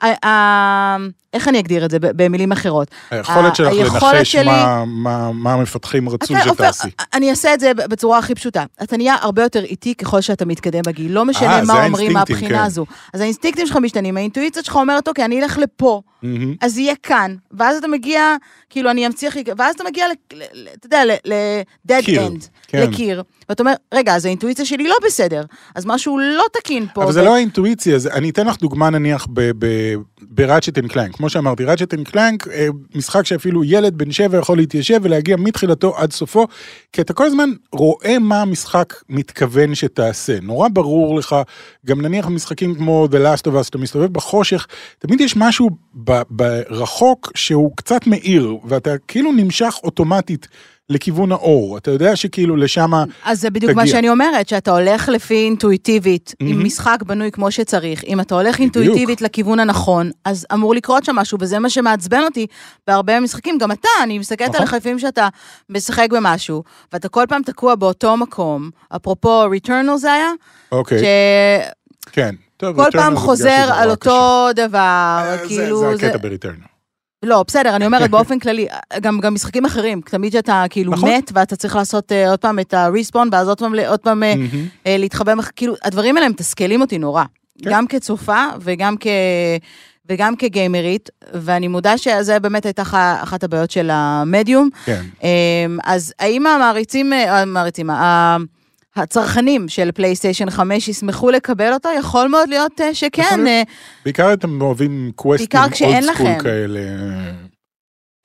ה- 0.01 0.27
ה- 0.27 0.97
איך 1.33 1.47
אני 1.47 1.59
אגדיר 1.59 1.85
את 1.85 1.91
זה 1.91 1.97
במילים 2.01 2.51
אחרות? 2.51 2.87
היכולת 3.11 3.55
שלך 3.55 3.67
היכולת 3.73 4.03
לנחש 4.13 4.31
שלי- 4.31 4.43
מה- 4.45 4.83
מה 4.85 5.31
מה 5.31 5.53
המפתחים 5.53 6.09
רצו 6.09 6.33
אתה- 6.35 6.43
שתעשי. 6.53 6.87
אני 7.13 7.29
אעשה 7.29 7.53
את 7.53 7.59
זה 7.59 7.73
בצורה 7.73 8.17
הכי 8.17 8.35
פשוטה. 8.35 8.63
אתה 8.83 8.97
נהיה 8.97 9.15
הרבה 9.21 9.43
יותר 9.43 9.63
איטי 9.63 9.95
ככל 9.95 10.21
שאתה 10.21 10.45
מתקדם 10.45 10.81
בגיל. 10.85 11.11
לא 11.11 11.25
משנה 11.25 11.57
אה, 11.59 11.63
מה 11.63 11.85
אומרים 11.85 12.13
מהבחינה 12.13 12.49
כן. 12.59 12.63
הזו. 12.63 12.85
אז 13.13 13.21
האינסטינקטים 13.21 13.67
שלך 13.67 13.77
משתנים, 13.77 14.17
האינטואיציה 14.17 14.63
שלך 14.63 14.75
אומרת, 14.75 15.07
אוקיי, 15.07 15.25
אני 15.25 15.43
אלך 15.43 15.57
לפה. 15.57 16.01
אז 16.61 16.77
יהיה 16.77 16.93
כאן. 17.03 17.35
ואז 17.51 17.77
אתה 17.77 17.87
מגיע, 17.87 18.35
כאילו, 18.69 18.91
אני 18.91 19.07
אמציח, 19.07 19.35
ואז 19.57 19.75
אתה 19.75 19.83
מגיע, 19.83 20.05
אתה 20.75 20.85
יודע, 20.85 21.01
ל-dead 21.05 22.05
end, 22.05 22.47
כן. 22.67 22.81
לקיר. 22.89 23.23
ואתה 23.49 23.63
אומר, 23.63 23.73
רגע, 23.93 24.15
אז 24.15 24.25
האינטואיציה 24.25 24.65
שלי 24.65 24.87
לא 24.87 24.95
בסדר, 25.05 25.43
אז 25.75 25.85
משהו 25.85 26.17
לא 26.19 26.43
תקין 26.53 26.85
פה. 26.93 27.03
אבל 27.03 27.11
זה 27.11 27.21
לא 27.21 27.35
האינטואיציה, 27.35 27.97
זה- 27.99 28.13
אני 28.13 28.29
אתן 28.29 28.47
לך 28.47 28.57
דוגמה 28.57 28.89
נניח 28.89 29.27
ב 30.21 30.28
Ratchet 30.28 30.77
and 30.77 30.91
Clank. 30.91 31.15
כמו 31.15 31.29
שאמרתי, 31.29 31.63
Ratchet 31.63 31.93
and 31.93 32.07
Clank, 32.07 32.47
אה, 32.47 32.67
משחק 32.95 33.25
שאפילו 33.25 33.63
ילד 33.63 33.97
בן 33.97 34.11
שבע 34.11 34.37
יכול 34.37 34.57
להתיישב 34.57 34.99
ולהגיע 35.03 35.35
מתחילתו 35.37 35.97
עד 35.97 36.11
סופו, 36.11 36.47
כי 36.93 37.01
אתה 37.01 37.13
כל 37.13 37.25
הזמן 37.25 37.49
רואה 37.71 38.19
מה 38.19 38.41
המשחק 38.41 38.93
מתכוון 39.09 39.75
שתעשה. 39.75 40.37
נורא 40.41 40.67
ברור 40.73 41.19
לך, 41.19 41.35
גם 41.85 42.01
נניח 42.01 42.25
במשחקים 42.25 42.75
כמו 42.75 43.07
The 43.11 43.15
Last 43.15 43.51
of 43.51 43.53
Us, 43.53 43.69
אתה 43.69 43.77
מסתובב 43.77 44.13
בחושך, 44.13 44.67
תמיד 44.99 45.21
יש 45.21 45.35
משהו 45.37 45.69
ברחוק 46.29 47.31
שהוא 47.35 47.71
קצת 47.77 48.07
מאיר, 48.07 48.57
ואתה 48.65 48.97
כאילו 49.07 49.31
נמשך 49.31 49.75
אוטומטית. 49.83 50.47
לכיוון 50.89 51.31
האור, 51.31 51.77
אתה 51.77 51.91
יודע 51.91 52.15
שכאילו 52.15 52.55
לשם 52.55 52.91
אז 53.25 53.41
זה 53.41 53.49
בדיוק 53.49 53.71
מה 53.75 53.81
תגיע. 53.81 53.91
שאני 53.95 54.09
אומרת, 54.09 54.47
שאתה 54.49 54.71
הולך 54.71 55.09
לפי 55.09 55.33
אינטואיטיבית, 55.45 56.33
עם 56.39 56.47
מהמם. 56.49 56.63
משחק 56.65 56.97
בנוי 57.05 57.31
כמו 57.31 57.51
שצריך, 57.51 58.03
אם 58.03 58.19
אתה 58.19 58.35
הולך 58.35 58.59
אינטואיטיבית 58.59 59.21
לכיוון 59.21 59.59
הנכון, 59.59 60.11
אז 60.25 60.45
אמור 60.53 60.75
לקרות 60.75 61.05
שם 61.05 61.15
משהו, 61.15 61.37
וזה 61.41 61.59
מה 61.59 61.69
שמעצבן 61.69 62.21
אותי 62.23 62.47
בהרבה 62.87 63.19
משחקים. 63.19 63.57
גם 63.57 63.71
אתה, 63.71 63.87
אני 64.03 64.19
מסתכלת 64.19 64.47
נכון. 64.49 64.55
עליך 64.61 64.73
לפעמים 64.73 64.99
שאתה 64.99 65.27
משחק 65.69 66.07
במשהו, 66.11 66.63
ואתה 66.93 67.09
כל 67.09 67.23
פעם 67.29 67.41
תקוע 67.43 67.75
באותו 67.75 68.17
מקום, 68.17 68.69
אפרופו 68.95 69.49
ריטרנל 69.49 69.97
זה 69.97 70.13
היה, 70.13 70.29
אוקיי, 70.71 71.01
כן. 72.11 72.35
טוב, 72.57 72.79
Returnal 72.81 72.91
פעם 72.91 73.13
זה 73.13 73.19
חוזר 73.19 73.49
על 73.49 73.83
נורא 73.83 73.95
קשה. 73.95 74.09
אותו 74.11 74.47
דבר, 74.55 74.77
אה, 75.23 75.37
זה- 75.37 75.47
כאילו... 75.47 75.97
זה 75.97 76.07
הקטע 76.07 76.17
בריטרנל. 76.17 76.55
לא, 77.23 77.43
בסדר, 77.47 77.75
אני 77.75 77.85
אומרת 77.85 78.11
באופן 78.11 78.39
כללי, 78.39 78.67
גם, 79.01 79.19
גם 79.19 79.33
משחקים 79.33 79.65
אחרים, 79.65 80.01
תמיד 80.01 80.31
שאתה 80.31 80.63
כאילו 80.69 80.91
נכון. 80.91 81.09
מת, 81.09 81.31
ואתה 81.33 81.55
צריך 81.55 81.75
לעשות 81.75 82.11
uh, 82.11 82.29
עוד 82.29 82.39
פעם 82.39 82.59
את 82.59 82.73
הריספון, 82.73 83.29
ואז 83.31 83.47
עוד 83.47 83.59
פעם, 83.59 83.75
עוד 83.87 83.99
פעם 83.99 84.23
uh, 84.23 84.25
מהמם. 84.25 84.67
אה, 84.87 84.97
להתחבא, 84.97 85.33
כאילו, 85.55 85.73
הדברים 85.83 86.17
האלה 86.17 86.29
מתסכלים 86.29 86.81
אותי 86.81 86.97
נורא. 86.97 87.23
כן. 87.63 87.69
גם 87.69 87.87
כצופה 87.87 88.45
וגם 88.61 88.95
כ... 88.99 89.07
וגם 90.09 90.35
כגיימרית, 90.35 91.09
ואני 91.33 91.67
מודה 91.67 91.97
שזה 91.97 92.39
באמת 92.39 92.65
הייתה 92.65 92.81
אחת 93.23 93.43
הבעיות 93.43 93.71
של 93.71 93.89
המדיום. 93.93 94.69
כן. 94.85 95.01
אמ, 95.23 95.77
אז 95.83 96.13
האם 96.19 96.47
המעריצים, 96.47 97.13
המעריצים, 97.13 97.89
הצרכנים 98.95 99.67
של 99.67 99.91
פלייסטיישן 99.91 100.49
5 100.49 100.87
ישמחו 100.87 101.29
לקבל 101.29 101.73
אותו? 101.73 101.89
יכול 101.99 102.27
מאוד 102.27 102.49
להיות 102.49 102.81
אה, 102.81 102.93
שכן. 102.93 103.47
אה, 103.47 103.63
בעיקר 104.05 104.33
אתם 104.33 104.61
אוהבים 104.61 105.11
קווסטים 105.15 105.59
old 105.59 105.73
school. 105.73 106.43
כאלה. 106.43 106.79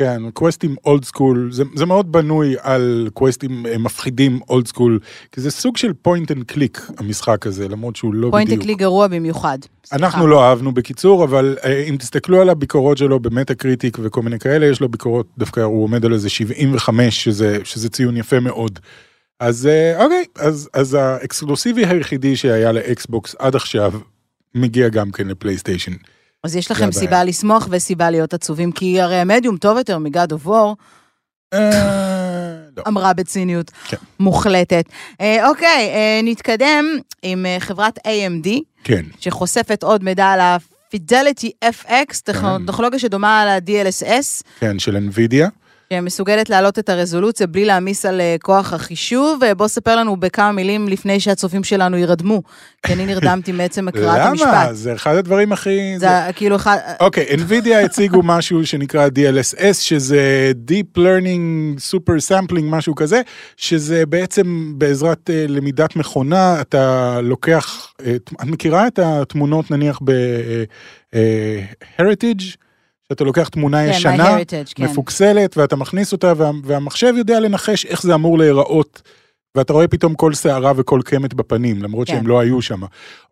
כן, 0.03 0.31
קווסטים 0.31 0.75
old 0.85 1.05
school, 1.05 1.49
זה, 1.53 1.65
זה 1.75 1.87
מאוד 1.87 2.13
בנוי 2.13 2.55
על 2.61 3.09
קווסטים 3.15 3.67
אה, 3.67 3.79
מפחידים 3.79 4.41
old 4.49 4.67
school, 4.67 4.99
כי 5.33 5.41
זה 5.41 5.51
סוג 5.51 5.77
של 5.77 5.93
point 5.93 6.31
and 6.33 6.45
click 6.45 6.91
המשחק 6.99 7.47
הזה, 7.47 7.69
למרות 7.69 7.97
שהוא 7.97 8.15
לא 8.15 8.29
point 8.31 8.47
בדיוק. 8.47 8.63
אקלי 8.63 8.75
גרוע 8.75 9.07
במיוחד. 9.07 9.59
סליחה. 9.87 10.07
אנחנו 10.07 10.27
לא 10.27 10.45
אהבנו 10.45 10.73
בקיצור, 10.73 11.25
אבל 11.25 11.57
אם 11.89 11.97
תסתכלו 11.97 12.41
על 12.41 12.49
הביקורות 12.49 12.99
שלו 12.99 13.21
ב 13.21 13.55
Metacritic 13.55 13.99
וכל 14.03 14.23
מיני 14.23 14.39
כאלה, 14.39 14.67
יש 14.67 14.81
לו 14.81 14.89
ביקורות, 14.89 15.27
דווקא 15.39 15.61
הוא 15.61 15.85
עומד 15.85 16.05
על 16.05 16.13
איזה 16.13 16.29
75, 16.29 17.25
שזה, 17.25 17.59
שזה 17.65 17.89
ציון 17.89 18.17
יפה 18.17 18.41
מאוד. 18.41 18.79
אז 19.41 19.67
אה, 19.67 20.05
אוקיי, 20.05 20.25
אז, 20.39 20.69
אז 20.75 20.95
האקסקלוסיבי 20.95 21.87
היחידי 21.87 22.37
שהיה 22.37 22.73
לאקסבוקס 22.73 23.35
עד 23.39 23.57
עכשיו, 23.57 23.93
מגיע 24.55 24.89
גם 24.89 25.11
כן 25.11 25.29
לפלייסטיישן. 25.29 25.93
אז 26.45 26.57
יש 26.57 26.71
לכם 26.71 26.85
הבעיה. 26.85 27.01
סיבה 27.01 27.25
לשמוח 27.25 27.69
וסיבה 27.71 28.11
להיות 28.11 28.35
עצובים, 28.35 28.73
כי 28.73 29.01
הרי 29.01 29.17
ה-Medium 29.17 29.57
טוב 29.57 29.79
יותר 29.79 29.99
מ 29.99 30.07
God 30.07 30.33
of 30.33 30.47
War, 30.47 30.77
אה, 31.55 31.71
לא. 32.77 32.83
אמרה 32.89 33.13
בציניות 33.13 33.71
כן. 33.89 33.97
מוחלטת. 34.21 34.85
אה, 35.21 35.49
אוקיי, 35.49 35.91
אה, 35.95 36.21
נתקדם 36.23 36.85
עם 37.23 37.47
אה, 37.47 37.57
חברת 37.61 37.99
AMD, 37.99 38.49
כן, 38.85 39.03
שחושפת 39.21 39.83
עוד 39.83 40.05
מידע 40.05 40.27
על 40.27 40.41
ה-Fidelity 40.41 41.49
FX, 41.65 42.33
כן. 42.33 42.67
טכנולוגיה 42.67 42.99
שדומה 42.99 43.45
ל-DLSS, 43.47 44.43
כן, 44.61 44.79
של 44.79 44.97
NVIDIA. 44.97 45.60
שמסוגלת 45.93 46.51
להעלות 46.51 46.79
את 46.79 46.89
הרזולוציה 46.89 47.47
בלי 47.47 47.65
להעמיס 47.65 48.07
על 48.07 48.21
אה, 48.21 48.37
כוח 48.43 48.73
החישוב. 48.73 49.45
אה, 49.45 49.55
בוא 49.55 49.69
ספר 49.69 49.97
לנו 49.97 50.17
בכמה 50.17 50.53
מילים 50.53 50.89
לפני 50.89 51.21
שהצופים 51.21 51.65
שלנו 51.65 51.97
יירדמו, 51.97 52.43
כי 52.83 52.93
אני 52.93 53.07
נרדמתי 53.07 53.53
מעצם 53.53 53.89
הקראת 53.89 54.19
המשפט. 54.19 54.47
למה? 54.47 54.75
זה 54.75 54.93
אחד 54.93 55.17
הדברים 55.17 55.53
הכי... 55.53 55.99
זה 55.99 56.09
כאילו 56.37 56.57
אחד... 56.57 56.77
אוקיי, 57.01 57.27
NVIDIA 57.27 57.75
הציגו 57.85 58.23
משהו 58.23 58.67
שנקרא 58.67 59.09
DLSS, 59.09 59.75
שזה 59.75 60.53
Deep 60.71 60.99
Learning 60.99 61.77
Super 61.91 62.19
Sampling, 62.31 62.65
משהו 62.65 62.95
כזה, 62.95 63.21
שזה 63.57 64.07
בעצם 64.07 64.75
בעזרת 64.79 65.31
אה, 65.31 65.45
למידת 65.49 65.97
מכונה, 65.97 66.61
אתה 66.61 67.19
לוקח, 67.23 67.93
את 68.17 68.31
מכירה 68.45 68.87
את 68.87 68.99
התמונות 68.99 69.71
נניח 69.71 69.99
ב-Heritage? 70.05 71.41
שאתה 73.13 73.25
לוקח 73.25 73.49
תמונה 73.49 73.85
כן, 73.87 73.91
ישנה, 73.91 74.39
MyHeritage, 74.39 74.73
כן. 74.75 74.85
מפוקסלת, 74.85 75.57
ואתה 75.57 75.77
מכניס 75.77 76.13
אותה, 76.13 76.33
וה, 76.37 76.51
והמחשב 76.65 77.15
יודע 77.17 77.41
לנחש 77.41 77.87
איך 77.87 78.03
זה 78.03 78.15
אמור 78.15 78.39
להיראות. 78.39 79.03
ואתה 79.55 79.73
רואה 79.73 79.89
פתאום 79.89 80.15
כל 80.15 80.35
שערה 80.35 80.73
וכל 80.77 81.01
קמת 81.05 81.35
בפנים, 81.35 81.83
למרות 81.83 82.07
כן. 82.09 82.15
שהם 82.15 82.27
לא 82.27 82.41
היו 82.41 82.63
שם. 82.63 82.81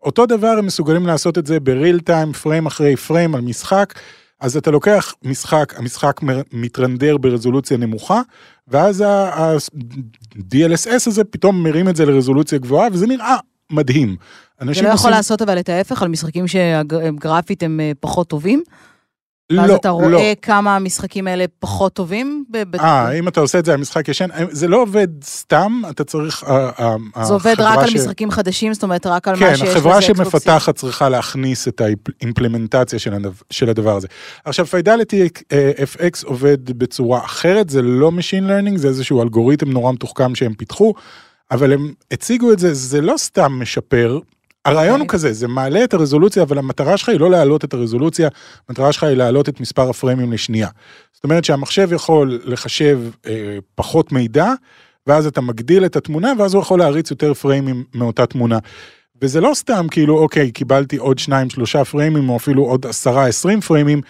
אותו 0.03 0.25
דבר 0.25 0.47
הם 0.57 0.65
מסוגלים 0.65 1.07
לעשות 1.07 1.37
את 1.37 1.47
זה 1.47 1.59
בריל 1.59 1.99
טיים, 1.99 2.33
פריים 2.33 2.65
אחרי 2.65 2.95
פריים 2.95 3.35
על 3.35 3.41
משחק, 3.41 3.93
אז 4.41 4.57
אתה 4.57 4.71
לוקח 4.71 5.13
משחק, 5.23 5.73
המשחק 5.77 6.19
מתרנדר 6.53 7.17
ברזולוציה 7.17 7.77
נמוכה, 7.77 8.21
ואז 8.67 9.01
ה-DLSS 9.01 11.07
הזה 11.07 11.23
פתאום 11.23 11.63
מרים 11.63 11.89
את 11.89 11.95
זה 11.95 12.05
לרזולוציה 12.05 12.57
גבוהה, 12.59 12.87
וזה 12.91 13.07
נראה 13.07 13.35
מדהים. 13.71 14.15
זה 14.59 14.65
לא 14.65 14.71
יכול 14.71 14.91
עושים- 14.91 15.09
לעשות 15.09 15.41
אבל 15.41 15.59
את 15.59 15.69
ההפך, 15.69 16.01
על 16.01 16.07
משחקים 16.07 16.45
שגרפית 16.47 17.63
הם 17.63 17.79
אה, 17.79 17.91
פחות 17.99 18.29
טובים? 18.29 18.63
ואז 19.57 19.69
לא, 19.69 19.75
אתה 19.75 19.89
רואה 19.89 20.07
לא. 20.09 20.21
כמה 20.41 20.75
המשחקים 20.75 21.27
האלה 21.27 21.45
פחות 21.59 21.93
טובים? 21.93 22.43
אה, 22.79 23.11
אם 23.19 23.27
אתה 23.27 23.39
עושה 23.39 23.59
את 23.59 23.65
זה 23.65 23.73
על 23.73 23.79
משחק 23.79 24.09
ישן, 24.09 24.27
זה 24.51 24.67
לא 24.67 24.81
עובד 24.81 25.07
סתם, 25.23 25.81
אתה 25.89 26.03
צריך... 26.03 26.43
ה- 26.43 26.69
ה- 27.15 27.25
זה 27.25 27.33
עובד 27.33 27.51
החברה 27.53 27.71
רק 27.73 27.77
על 27.79 27.87
ש- 27.89 27.95
משחקים 27.95 28.31
חדשים, 28.31 28.73
זאת 28.73 28.83
אומרת 28.83 29.05
רק 29.07 29.27
על 29.27 29.33
מה 29.35 29.39
כן, 29.39 29.55
שיש 29.55 29.61
לזה 29.61 29.71
החברה 29.71 29.97
אקסבוקסים. 29.99 30.25
שמפתחת 30.25 30.75
צריכה 30.75 31.09
להכניס 31.09 31.67
את 31.67 31.81
האימפלמנטציה 32.21 32.99
של 32.99 33.13
הדבר- 33.13 33.31
של 33.49 33.69
הדבר 33.69 33.95
הזה. 33.95 34.07
עכשיו, 34.45 34.65
פיידליטי 34.65 35.27
FX 35.95 36.25
עובד 36.25 36.71
בצורה 36.77 37.25
אחרת, 37.25 37.69
זה 37.69 37.81
לא 37.81 38.11
Machine 38.17 38.43
Learning, 38.49 38.77
זה 38.77 38.87
איזשהו 38.87 39.21
אלגוריתם 39.23 39.69
נורא 39.71 39.91
מתוחכם 39.91 40.35
שהם 40.35 40.53
פיתחו, 40.53 40.93
אבל 41.51 41.73
הם 41.73 41.93
הציגו 42.11 42.51
את 42.51 42.59
זה, 42.59 42.73
זה 42.73 43.01
לא 43.01 43.13
סתם 43.17 43.51
משפר. 43.61 44.19
הרעיון 44.69 44.99
הוא 44.99 45.05
אוקיי. 45.05 45.19
כזה, 45.19 45.33
זה 45.33 45.47
מעלה 45.47 45.83
את 45.83 45.93
הרזולוציה, 45.93 46.43
אבל 46.43 46.57
המטרה 46.57 46.97
שלך 46.97 47.09
היא 47.09 47.19
לא 47.19 47.31
להעלות 47.31 47.63
את 47.63 47.73
הרזולוציה, 47.73 48.29
המטרה 48.69 48.93
שלך 48.93 49.03
היא 49.03 49.17
להעלות 49.17 49.49
את 49.49 49.59
מספר 49.59 49.89
הפריימים 49.89 50.31
לשנייה. 50.33 50.67
זאת 51.13 51.23
אומרת 51.23 51.45
שהמחשב 51.45 51.89
יכול 51.93 52.41
לחשב 52.45 52.99
אה, 53.27 53.57
פחות 53.75 54.11
מידע, 54.11 54.53
ואז 55.07 55.25
אתה 55.25 55.41
מגדיל 55.41 55.85
את 55.85 55.95
התמונה, 55.95 56.33
ואז 56.37 56.53
הוא 56.53 56.61
יכול 56.61 56.79
להריץ 56.79 57.11
יותר 57.11 57.33
פריימים 57.33 57.83
מאותה 57.93 58.25
תמונה. 58.25 58.57
וזה 59.21 59.41
לא 59.41 59.51
סתם 59.53 59.87
כאילו, 59.91 60.17
אוקיי, 60.17 60.51
קיבלתי 60.51 60.97
עוד 60.97 61.19
שניים, 61.19 61.49
שלושה 61.49 61.85
פריימים, 61.85 62.29
או 62.29 62.37
אפילו 62.37 62.63
עוד 62.63 62.85
עשרה, 62.85 63.27
עשרים 63.27 63.61
פריימים, 63.61 64.01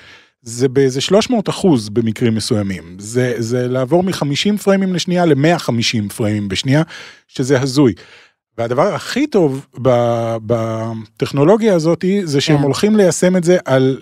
זה 0.41 0.69
באיזה 0.69 1.01
300 1.01 1.49
אחוז 1.49 1.89
במקרים 1.89 2.35
מסוימים. 2.35 2.95
זה, 2.99 3.33
זה 3.37 3.67
לעבור 3.67 4.03
מ-50 4.03 4.57
פריימים 4.63 4.93
לשנייה 4.93 5.25
ל-150 5.25 6.13
פריימים 6.15 6.47
בשנייה, 6.47 6.83
שזה 7.27 7.61
הזוי. 7.61 7.93
והדבר 8.59 8.93
הכי 8.95 9.27
טוב 9.27 9.65
בטכנולוגיה 10.45 11.75
הזאת 11.75 12.05
זה 12.23 12.41
שהם 12.41 12.57
כן. 12.57 12.63
הולכים 12.63 12.95
ליישם 12.95 13.37
את 13.37 13.43
זה 13.43 13.57
על 13.65 14.01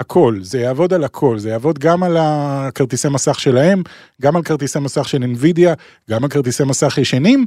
הכל, 0.00 0.38
זה 0.40 0.60
יעבוד 0.60 0.92
על 0.92 1.04
הכל, 1.04 1.38
זה 1.38 1.48
יעבוד 1.48 1.78
גם 1.78 2.02
על 2.02 2.16
הכרטיסי 2.20 3.08
מסך 3.08 3.40
שלהם, 3.40 3.82
גם 4.22 4.36
על 4.36 4.42
כרטיסי 4.42 4.78
מסך 4.78 5.08
של 5.08 5.22
NVIDIA, 5.22 5.74
גם 6.10 6.24
על 6.24 6.30
כרטיסי 6.30 6.64
מסך 6.64 6.98
ישנים, 6.98 7.46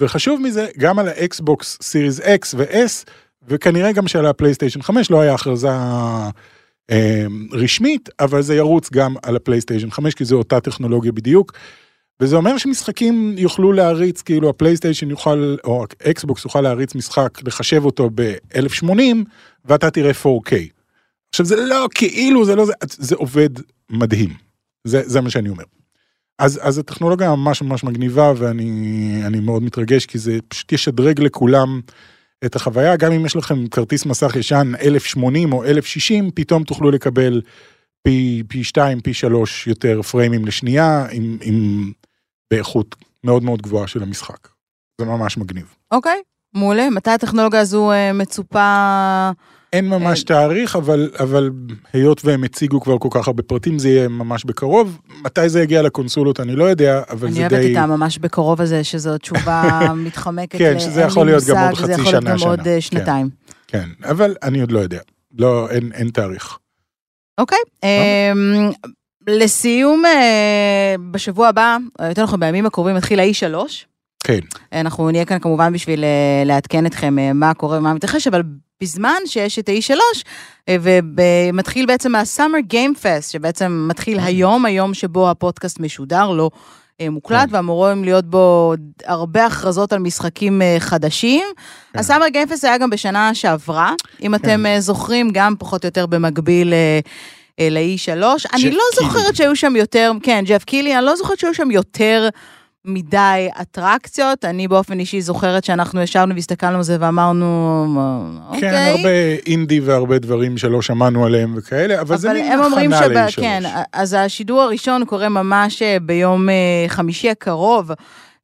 וחשוב 0.00 0.40
מזה, 0.40 0.66
גם 0.78 0.98
על 0.98 1.08
האקסבוקס 1.08 1.78
Series 1.82 2.20
X 2.20 2.54
ו-S, 2.56 3.10
וכנראה 3.48 3.92
גם 3.92 4.08
שעל 4.08 4.26
הפלייסטיישן 4.26 4.82
5 4.82 5.10
לא 5.10 5.20
היה 5.20 5.34
הכרזה 5.34 5.68
אה, 6.90 7.26
רשמית, 7.52 8.08
אבל 8.20 8.42
זה 8.42 8.54
ירוץ 8.54 8.90
גם 8.92 9.14
על 9.22 9.36
הפלייסטיישן 9.36 9.90
5, 9.90 10.14
כי 10.14 10.24
זו 10.24 10.36
אותה 10.36 10.60
טכנולוגיה 10.60 11.12
בדיוק. 11.12 11.52
וזה 12.20 12.36
אומר 12.36 12.58
שמשחקים 12.58 13.34
יוכלו 13.38 13.72
להריץ, 13.72 14.22
כאילו 14.22 14.50
הפלייסטיישן 14.50 15.10
יוכל, 15.10 15.56
או 15.64 15.84
האקסבוקס 16.00 16.44
יוכל 16.44 16.60
להריץ 16.60 16.94
משחק, 16.94 17.38
לחשב 17.46 17.84
אותו 17.84 18.10
ב-1080, 18.14 19.16
ואתה 19.64 19.90
תראה 19.90 20.10
4K. 20.10 20.52
עכשיו 21.30 21.46
זה 21.46 21.56
לא 21.56 21.88
כאילו, 21.94 22.44
זה 22.44 22.56
לא 22.56 22.64
זה, 22.66 22.72
זה 22.82 23.14
עובד 23.14 23.48
מדהים. 23.90 24.34
זה, 24.84 25.02
זה 25.04 25.20
מה 25.20 25.30
שאני 25.30 25.48
אומר. 25.48 25.64
אז, 26.38 26.60
אז 26.62 26.78
הטכנולוגיה 26.78 27.30
ממש 27.30 27.62
ממש 27.62 27.84
מגניבה, 27.84 28.32
ואני 28.36 29.20
אני 29.26 29.40
מאוד 29.40 29.62
מתרגש, 29.62 30.06
כי 30.06 30.18
זה 30.18 30.38
פשוט 30.48 30.72
ישדרג 30.72 31.20
לכולם 31.20 31.80
את 32.44 32.56
החוויה, 32.56 32.96
גם 32.96 33.12
אם 33.12 33.26
יש 33.26 33.36
לכם 33.36 33.68
כרטיס 33.68 34.06
מסך 34.06 34.36
ישן 34.36 34.72
1080 34.80 35.52
או 35.52 35.64
1060, 35.64 36.30
פתאום 36.34 36.64
תוכלו 36.64 36.90
לקבל 36.90 37.42
פי, 38.02 38.42
פי 38.48 38.64
2, 38.64 39.00
פי 39.00 39.14
3 39.14 39.66
יותר 39.66 40.02
פריימים 40.02 40.44
לשנייה, 40.44 41.06
עם, 41.10 41.38
עם 41.42 41.92
באיכות 42.50 42.94
מאוד 43.24 43.42
מאוד 43.42 43.62
גבוהה 43.62 43.86
של 43.86 44.02
המשחק. 44.02 44.48
זה 45.00 45.06
ממש 45.06 45.38
מגניב. 45.38 45.74
אוקיי, 45.90 46.22
מעולה. 46.54 46.90
מתי 46.90 47.10
הטכנולוגיה 47.10 47.60
הזו 47.60 47.92
אה, 47.92 48.12
מצופה... 48.12 49.30
אין 49.72 49.88
ממש 49.88 50.22
תאריך, 50.22 50.76
אבל, 50.76 51.10
אבל 51.20 51.50
היות 51.92 52.24
והם 52.24 52.44
הציגו 52.44 52.80
כבר 52.80 52.98
כל 52.98 53.08
כך 53.10 53.26
הרבה 53.26 53.42
פרטים, 53.42 53.78
זה 53.78 53.88
יהיה 53.88 54.08
ממש 54.08 54.44
בקרוב. 54.44 54.98
מתי 55.22 55.48
זה 55.48 55.62
יגיע 55.62 55.82
לקונסולות 55.82 56.40
אני 56.40 56.56
לא 56.56 56.64
יודע, 56.64 57.02
אבל 57.10 57.26
אני 57.26 57.34
זה 57.34 57.40
אוהבת 57.40 57.52
די... 57.52 57.72
את 57.72 57.76
הממש 57.76 58.18
בקרוב 58.18 58.60
הזה, 58.60 58.84
שזו 58.84 59.18
תשובה 59.18 59.80
מתחמקת. 60.06 60.58
כן, 60.58 60.78
שזה 60.78 61.00
אין 61.00 61.08
יכול 61.08 61.26
להיות 61.26 61.44
גם 61.44 61.58
עוד 61.58 61.74
חצי 61.74 61.86
זה 61.86 61.92
יכול 61.92 62.04
להיות 62.04 62.22
שנה, 62.22 62.30
גם 62.30 62.48
עוד 62.48 62.60
שנה. 62.62 62.70
אה, 62.70 62.74
כן. 62.74 62.80
שנתיים. 62.80 63.30
כן, 63.66 63.88
אבל 64.04 64.36
אני 64.42 64.60
עוד 64.60 64.72
לא 64.72 64.78
יודע. 64.78 65.00
לא, 65.38 65.70
אין, 65.70 65.92
אין 65.94 66.08
תאריך. 66.10 66.58
אוקיי. 67.38 67.58
אמ, 67.82 68.70
לסיום, 69.26 70.04
אה, 70.04 70.94
בשבוע 71.10 71.48
הבא, 71.48 71.76
או 72.00 72.04
יותר 72.04 72.22
נכון 72.22 72.40
בימים 72.40 72.66
הקרובים, 72.66 72.96
מתחיל 72.96 73.20
ה-E3. 73.20 73.54
כן, 74.24 74.38
אנחנו 74.72 75.10
נהיה 75.10 75.24
כאן 75.24 75.38
כמובן 75.38 75.72
בשביל 75.72 76.04
אה, 76.04 76.42
לעדכן 76.46 76.86
אתכם 76.86 77.18
אה, 77.18 77.32
מה 77.32 77.54
קורה 77.54 77.78
ומה 77.78 77.94
מתרחש, 77.94 78.26
אבל 78.26 78.42
בזמן 78.80 79.18
שיש 79.26 79.58
את 79.58 79.68
ה-E3, 79.68 79.98
אה, 80.68 80.76
ומתחיל 80.82 81.86
בעצם 81.86 82.14
ה-Summer 82.14 82.72
Game 82.72 83.02
Fest, 83.02 83.32
שבעצם 83.32 83.86
מתחיל 83.90 84.20
היום, 84.20 84.64
היום 84.64 84.94
שבו 84.94 85.30
הפודקאסט 85.30 85.80
משודר, 85.80 86.30
לא 86.30 86.50
אה, 87.00 87.10
מוקלט, 87.10 87.48
כן. 87.48 87.56
ואמורים 87.56 88.04
להיות 88.04 88.24
בו 88.24 88.74
הרבה 89.04 89.46
הכרזות 89.46 89.92
על 89.92 89.98
משחקים 89.98 90.62
אה, 90.62 90.76
חדשים. 90.78 91.46
כן. 91.92 92.00
Game 92.00 92.50
Fest 92.50 92.66
היה 92.66 92.78
גם 92.78 92.90
בשנה 92.90 93.34
שעברה, 93.34 93.92
אם 94.22 94.34
אתם 94.34 94.66
אה, 94.66 94.80
זוכרים, 94.80 95.30
גם 95.32 95.54
פחות 95.58 95.84
או 95.84 95.86
יותר 95.86 96.06
במקביל 96.06 96.72
אה, 97.60 97.64
אה, 97.64 97.70
ל-E3. 97.70 98.10
אני 98.12 98.22
לא 98.22 98.48
קילי. 98.58 98.78
זוכרת 98.94 99.36
שהיו 99.36 99.56
שם 99.56 99.76
יותר, 99.76 100.12
כן, 100.22 100.44
ג'ף 100.46 100.64
קילי, 100.64 100.96
אני 100.96 101.04
לא 101.04 101.16
זוכרת 101.16 101.38
שהיו 101.38 101.54
שם 101.54 101.70
יותר 101.70 102.28
מדי 102.84 103.48
אטרקציות. 103.60 104.44
אני 104.44 104.68
באופן 104.68 104.98
אישי 104.98 105.20
זוכרת 105.20 105.64
שאנחנו 105.64 106.02
ישבנו 106.02 106.34
והסתכלנו 106.34 106.76
על 106.76 106.82
זה 106.82 106.96
ואמרנו, 107.00 107.86
אוקיי. 108.48 108.60
כן, 108.60 108.92
הרבה 108.96 109.08
אינדי 109.46 109.80
והרבה 109.80 110.18
דברים 110.18 110.58
שלא 110.58 110.82
שמענו 110.82 111.26
עליהם 111.26 111.54
וכאלה, 111.56 112.00
אבל 112.00 112.16
זה 112.16 112.30
אבל 112.30 112.40
מין 112.40 112.52
הם 112.52 112.60
אומרים 112.60 112.92
הכנה 112.92 113.30
שב... 113.30 113.40
ל-E3. 113.40 113.42
כן, 113.42 113.62
אז 113.92 114.16
השידור 114.18 114.62
הראשון 114.62 115.04
קורה 115.04 115.28
ממש 115.28 115.82
אה, 115.82 115.96
ביום 116.02 116.48
אה, 116.48 116.54
חמישי 116.88 117.30
הקרוב, 117.30 117.90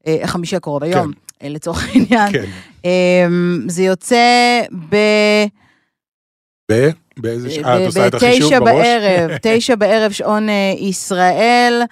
אה, 0.07 0.17
חמישי 0.25 0.57
הקרוב, 0.57 0.85
היום, 0.85 1.13
אה, 1.43 1.49
לצורך 1.49 1.89
העניין. 1.89 2.33
כן. 2.33 2.45
אה, 2.85 3.27
זה 3.67 3.83
יוצא 3.83 4.61
ב... 4.89 4.97
ב- 6.73 6.91
באיזה 7.23 7.51
שעה 7.51 7.81
את 7.83 7.87
עושה 7.87 8.07
את 8.07 8.15
החישוב 8.15 8.43
בתשע 8.43 8.59
בראש? 8.61 8.87
בערב, 8.87 9.31
תשע 9.43 9.75
בערב 9.75 10.13
שעון 10.13 10.49
אה, 10.49 10.55
ישראל. 10.79 11.83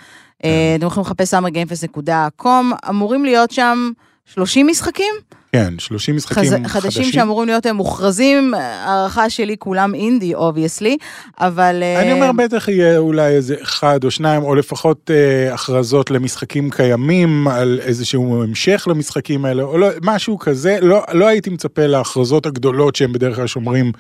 כן. 0.42 0.48
אה, 0.48 0.74
אתם 0.78 0.86
יכולים 0.86 1.06
לחפש 1.06 1.34
summergamefest.com, 1.34 2.48
אמורים 2.88 3.24
להיות 3.24 3.50
שם 3.50 3.90
30 4.34 4.66
משחקים 4.66 5.14
כן, 5.52 5.74
30 5.78 6.16
משחקים 6.16 6.42
חז- 6.44 6.50
חדשים. 6.50 6.66
חדשים 6.68 7.04
שאמורים 7.04 7.48
להיות 7.48 7.66
אה, 7.66 7.72
מוכרזים, 7.72 8.54
אה, 8.54 8.60
הערכה 8.60 9.30
שלי 9.30 9.56
כולם 9.58 9.94
אינדי, 9.94 10.34
obviously, 10.34 10.96
אבל... 11.40 11.82
אה, 11.82 12.02
אני 12.02 12.12
אומר 12.12 12.32
בטח 12.32 12.68
יהיה 12.68 12.98
אולי 12.98 13.28
איזה 13.36 13.56
אחד 13.62 14.04
או 14.04 14.10
שניים, 14.10 14.42
או 14.42 14.54
לפחות 14.54 15.10
אה, 15.10 15.54
הכרזות 15.54 16.10
למשחקים 16.10 16.70
קיימים, 16.70 17.48
על 17.48 17.80
איזשהו 17.82 18.42
המשך 18.42 18.86
למשחקים 18.90 19.44
האלה, 19.44 19.62
או 19.62 19.78
לא, 19.78 19.88
משהו 20.02 20.38
כזה. 20.38 20.78
לא, 20.82 21.02
לא 21.12 21.26
הייתי 21.26 21.50
מצפה 21.50 21.86
להכרזות 21.86 22.46
הגדולות 22.46 22.96
שהם 22.96 23.12
בדרך 23.12 23.36
כלל 23.36 23.46
שומרים 23.46 23.86
אה, 23.86 23.90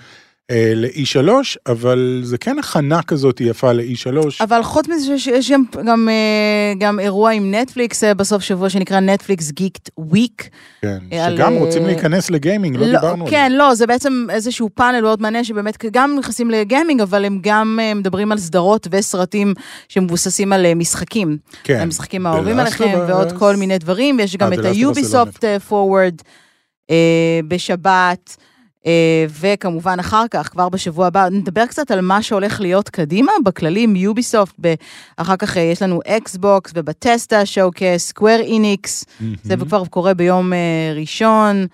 ל-E3, 0.52 1.28
אבל 1.66 2.20
זה 2.24 2.38
כן 2.38 2.58
הכנה 2.58 3.02
כזאת 3.02 3.40
יפה 3.40 3.72
ל-E3. 3.72 4.16
אבל 4.40 4.62
חוץ 4.62 4.88
מזה 4.88 5.18
שיש 5.18 5.26
יש 5.26 5.50
גם, 5.50 5.64
גם, 5.86 6.08
אה, 6.08 6.72
גם 6.78 7.00
אירוע 7.00 7.30
עם 7.30 7.54
נטפליקס 7.54 8.04
אה, 8.04 8.14
בסוף 8.14 8.42
שבוע 8.42 8.70
שנקרא 8.70 9.00
נטפליקס 9.00 9.50
גיקט 9.50 9.90
וויק. 9.98 10.48
כן, 10.82 10.98
על, 11.20 11.36
שגם 11.36 11.52
אה, 11.52 11.58
רוצים 11.58 11.86
להיכנס 11.86 12.30
לגיימינג, 12.30 12.76
לא 12.76 12.86
דיברנו 12.86 13.24
על 13.24 13.30
כן, 13.30 13.48
זה. 13.50 13.56
לא, 13.58 13.74
זה 13.74 13.86
בעצם 13.86 14.26
איזשהו 14.30 14.70
פאנל 14.74 15.00
מאוד 15.00 15.22
מעניין 15.22 15.44
שבאמת 15.44 15.84
גם 15.92 16.16
נכנסים 16.18 16.50
לגיימינג, 16.50 17.00
אבל 17.00 17.24
הם 17.24 17.38
גם 17.42 17.78
אה, 17.82 17.94
מדברים 17.94 18.32
על 18.32 18.38
סדרות 18.38 18.88
וסרטים 18.90 19.54
שמבוססים 19.88 20.52
על 20.52 20.66
אה, 20.66 20.74
משחקים. 20.74 21.38
כן. 21.64 21.80
המשחקים 21.80 22.26
האהובים 22.26 22.58
עליכם 22.58 22.98
ועוד. 23.08 23.32
כל 23.32 23.56
מיני 23.56 23.78
דברים, 23.78 24.20
יש 24.20 24.36
גם 24.36 24.52
אה, 24.52 24.58
את 24.58 24.64
לא 24.64 24.68
ה-Ubisoft 24.68 25.44
Forward 25.68 26.14
אה, 26.90 27.40
בשבת. 27.48 28.36
אה, 28.86 29.26
וכמובן 29.40 29.96
אחר 30.00 30.24
כך, 30.30 30.48
כבר 30.48 30.68
בשבוע 30.68 31.06
הבא, 31.06 31.28
נדבר 31.28 31.66
קצת 31.66 31.90
על 31.90 32.00
מה 32.00 32.22
שהולך 32.22 32.60
להיות 32.60 32.88
קדימה, 32.88 33.32
בכללים, 33.44 33.96
יוביסופט, 33.96 34.54
אחר 35.16 35.36
כך 35.36 35.56
אה, 35.56 35.62
יש 35.62 35.82
לנו 35.82 36.00
אקסבוקס 36.06 36.72
ו-Bethesda 36.74 37.46
showcase, 37.46 38.08
Square 38.08 38.40
Enix, 38.40 39.04
זה. 39.42 39.56
כבר 39.56 39.84
קורה 39.84 40.14
ביום 40.14 40.52
אה, 40.52 40.92
ראשון. 40.94 41.66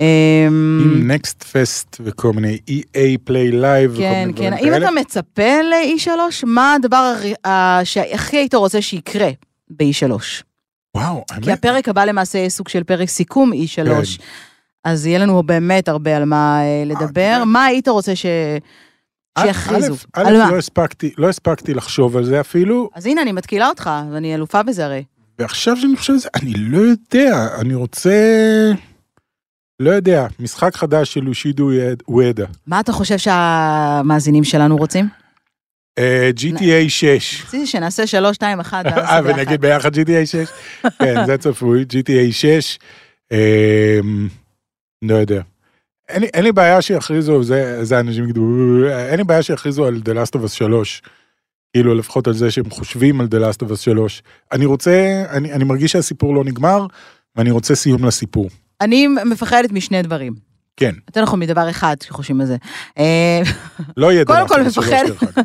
אה, 0.00 0.46
עם 0.48 1.10
Next 1.10 1.42
Fest 1.42 1.96
וכל 2.04 2.32
מיני 2.32 2.58
EA 2.70 2.98
Play 3.24 3.50
Live 3.52 3.90
וכל 3.92 4.00
כן, 4.00 4.20
מיני 4.26 4.32
כן. 4.32 4.50
דברים 4.50 4.52
האם 4.52 4.80
כאלה. 4.80 4.88
אתה 4.88 5.00
מצפה 5.00 5.62
ל-E3? 5.62 6.10
מה 6.46 6.74
הדבר 6.74 7.14
שהכי 7.84 8.36
היית 8.36 8.54
רוצה 8.54 8.82
שיקרה 8.82 9.30
ב-E3? 9.70 10.12
וואו, 10.96 11.24
כי 11.28 11.50
האמת, 11.50 11.58
הפרק 11.58 11.88
הבא 11.88 12.04
למעשה 12.04 12.38
יהיה 12.38 12.50
סוג 12.50 12.68
של 12.68 12.84
פרק 12.84 13.08
סיכום 13.08 13.52
E3, 13.52 13.76
כן. 13.76 14.24
אז 14.88 15.06
יהיה 15.06 15.18
לנו 15.18 15.42
באמת 15.42 15.88
הרבה 15.88 16.16
על 16.16 16.24
מה 16.24 16.60
אה, 16.60 16.82
לדבר. 16.86 17.20
יודע. 17.20 17.44
מה 17.44 17.64
היית 17.64 17.88
רוצה 17.88 18.16
ש... 18.16 18.26
שיכריזו? 19.38 19.94
א'? 20.12 20.30
לא 20.30 20.58
הספקתי, 20.58 21.12
לא 21.18 21.28
הספקתי 21.28 21.74
לחשוב 21.74 22.16
על 22.16 22.24
זה 22.24 22.40
אפילו, 22.40 22.90
אז 22.94 23.06
הנה, 23.06 23.22
אני 23.22 23.32
מתקילה 23.32 23.68
אותך, 23.68 23.90
ואני 24.12 24.34
אלופה 24.34 24.62
בזה 24.62 24.84
הרי. 24.84 25.04
ועכשיו 25.38 25.76
שאני 25.76 25.96
חושב 25.96 26.12
על 26.12 26.18
זה, 26.18 26.28
אני 26.34 26.52
לא 26.56 26.78
יודע, 26.78 27.48
אני 27.60 27.74
רוצה... 27.74 28.12
לא 29.80 29.90
יודע, 29.90 30.26
משחק 30.40 30.76
חדש 30.76 31.14
של 31.14 31.20
לושידו 31.20 31.70
וודה. 32.08 32.44
מה 32.66 32.80
אתה 32.80 32.92
חושב 32.92 33.18
שהמאזינים 33.18 34.44
שלנו 34.44 34.76
רוצים? 34.76 35.08
אה, 35.98 36.30
GTA 36.36 36.88
6. 36.88 37.44
רציתי 37.46 37.66
שנעשה 37.66 38.06
שלוש, 38.06 38.34
שתיים, 38.34 38.60
אחד, 38.60 38.84
ואז 38.86 38.98
אה, 38.98 39.22
ביחד. 39.22 39.38
ונגיד 39.38 39.60
ביחד 39.60 39.94
GTA 39.94 40.26
6? 40.26 40.36
כן, 40.98 41.26
זה 41.26 41.38
צפוי, 41.38 41.84
GTA 41.92 42.32
6. 42.32 42.78
אה, 45.04 45.08
לא 45.08 45.14
יודע. 45.14 45.42
אין 46.08 46.22
אין 46.24 46.44
לי 46.44 46.52
בעיה 46.52 46.82
שיכריזו, 46.82 47.42
זה 47.42 47.84
זה 47.84 48.00
אנשים 48.00 48.24
יגידו, 48.24 48.42
אין 48.88 49.16
לי 49.16 49.24
בעיה 49.24 49.42
שיכריזו 49.42 49.86
על 49.86 50.02
The 50.04 50.08
Last 50.08 50.40
of 50.40 50.44
Us 50.44 50.48
3. 50.48 51.02
כאילו 51.72 51.94
לפחות 51.94 52.26
על 52.26 52.34
זה 52.34 52.50
שהם 52.50 52.70
חושבים 52.70 53.20
על 53.20 53.26
The 53.26 53.38
Last 53.38 53.66
of 53.66 53.72
Us 53.72 53.76
3. 53.76 54.22
אני 54.52 54.66
רוצה, 54.66 55.24
אני 55.30 55.52
אני 55.52 55.64
מרגיש 55.64 55.92
שהסיפור 55.92 56.34
לא 56.34 56.44
נגמר, 56.44 56.86
ואני 57.36 57.50
רוצה 57.50 57.74
סיום 57.74 58.04
לסיפור. 58.04 58.48
אני 58.80 59.06
מפחדת 59.06 59.72
משני 59.72 60.02
דברים. 60.02 60.34
כן, 60.76 60.94
יותר 61.08 61.22
נכון 61.22 61.40
מדבר 61.40 61.70
אחד 61.70 61.96
כשחושבים 62.00 62.40
על 62.40 62.46
זה. 62.46 62.56
אה, 62.98 63.40
לא 63.96 64.12
יהיה 64.12 64.22
קודם 64.22 64.26
כל 64.26 64.35
The 64.35 64.44
Last 64.44 64.60
of 64.60 64.66
Us 64.66 64.70
3 64.70 64.78
מפחד. 64.78 65.06
דרך 65.06 65.22
אגב. 65.22 65.44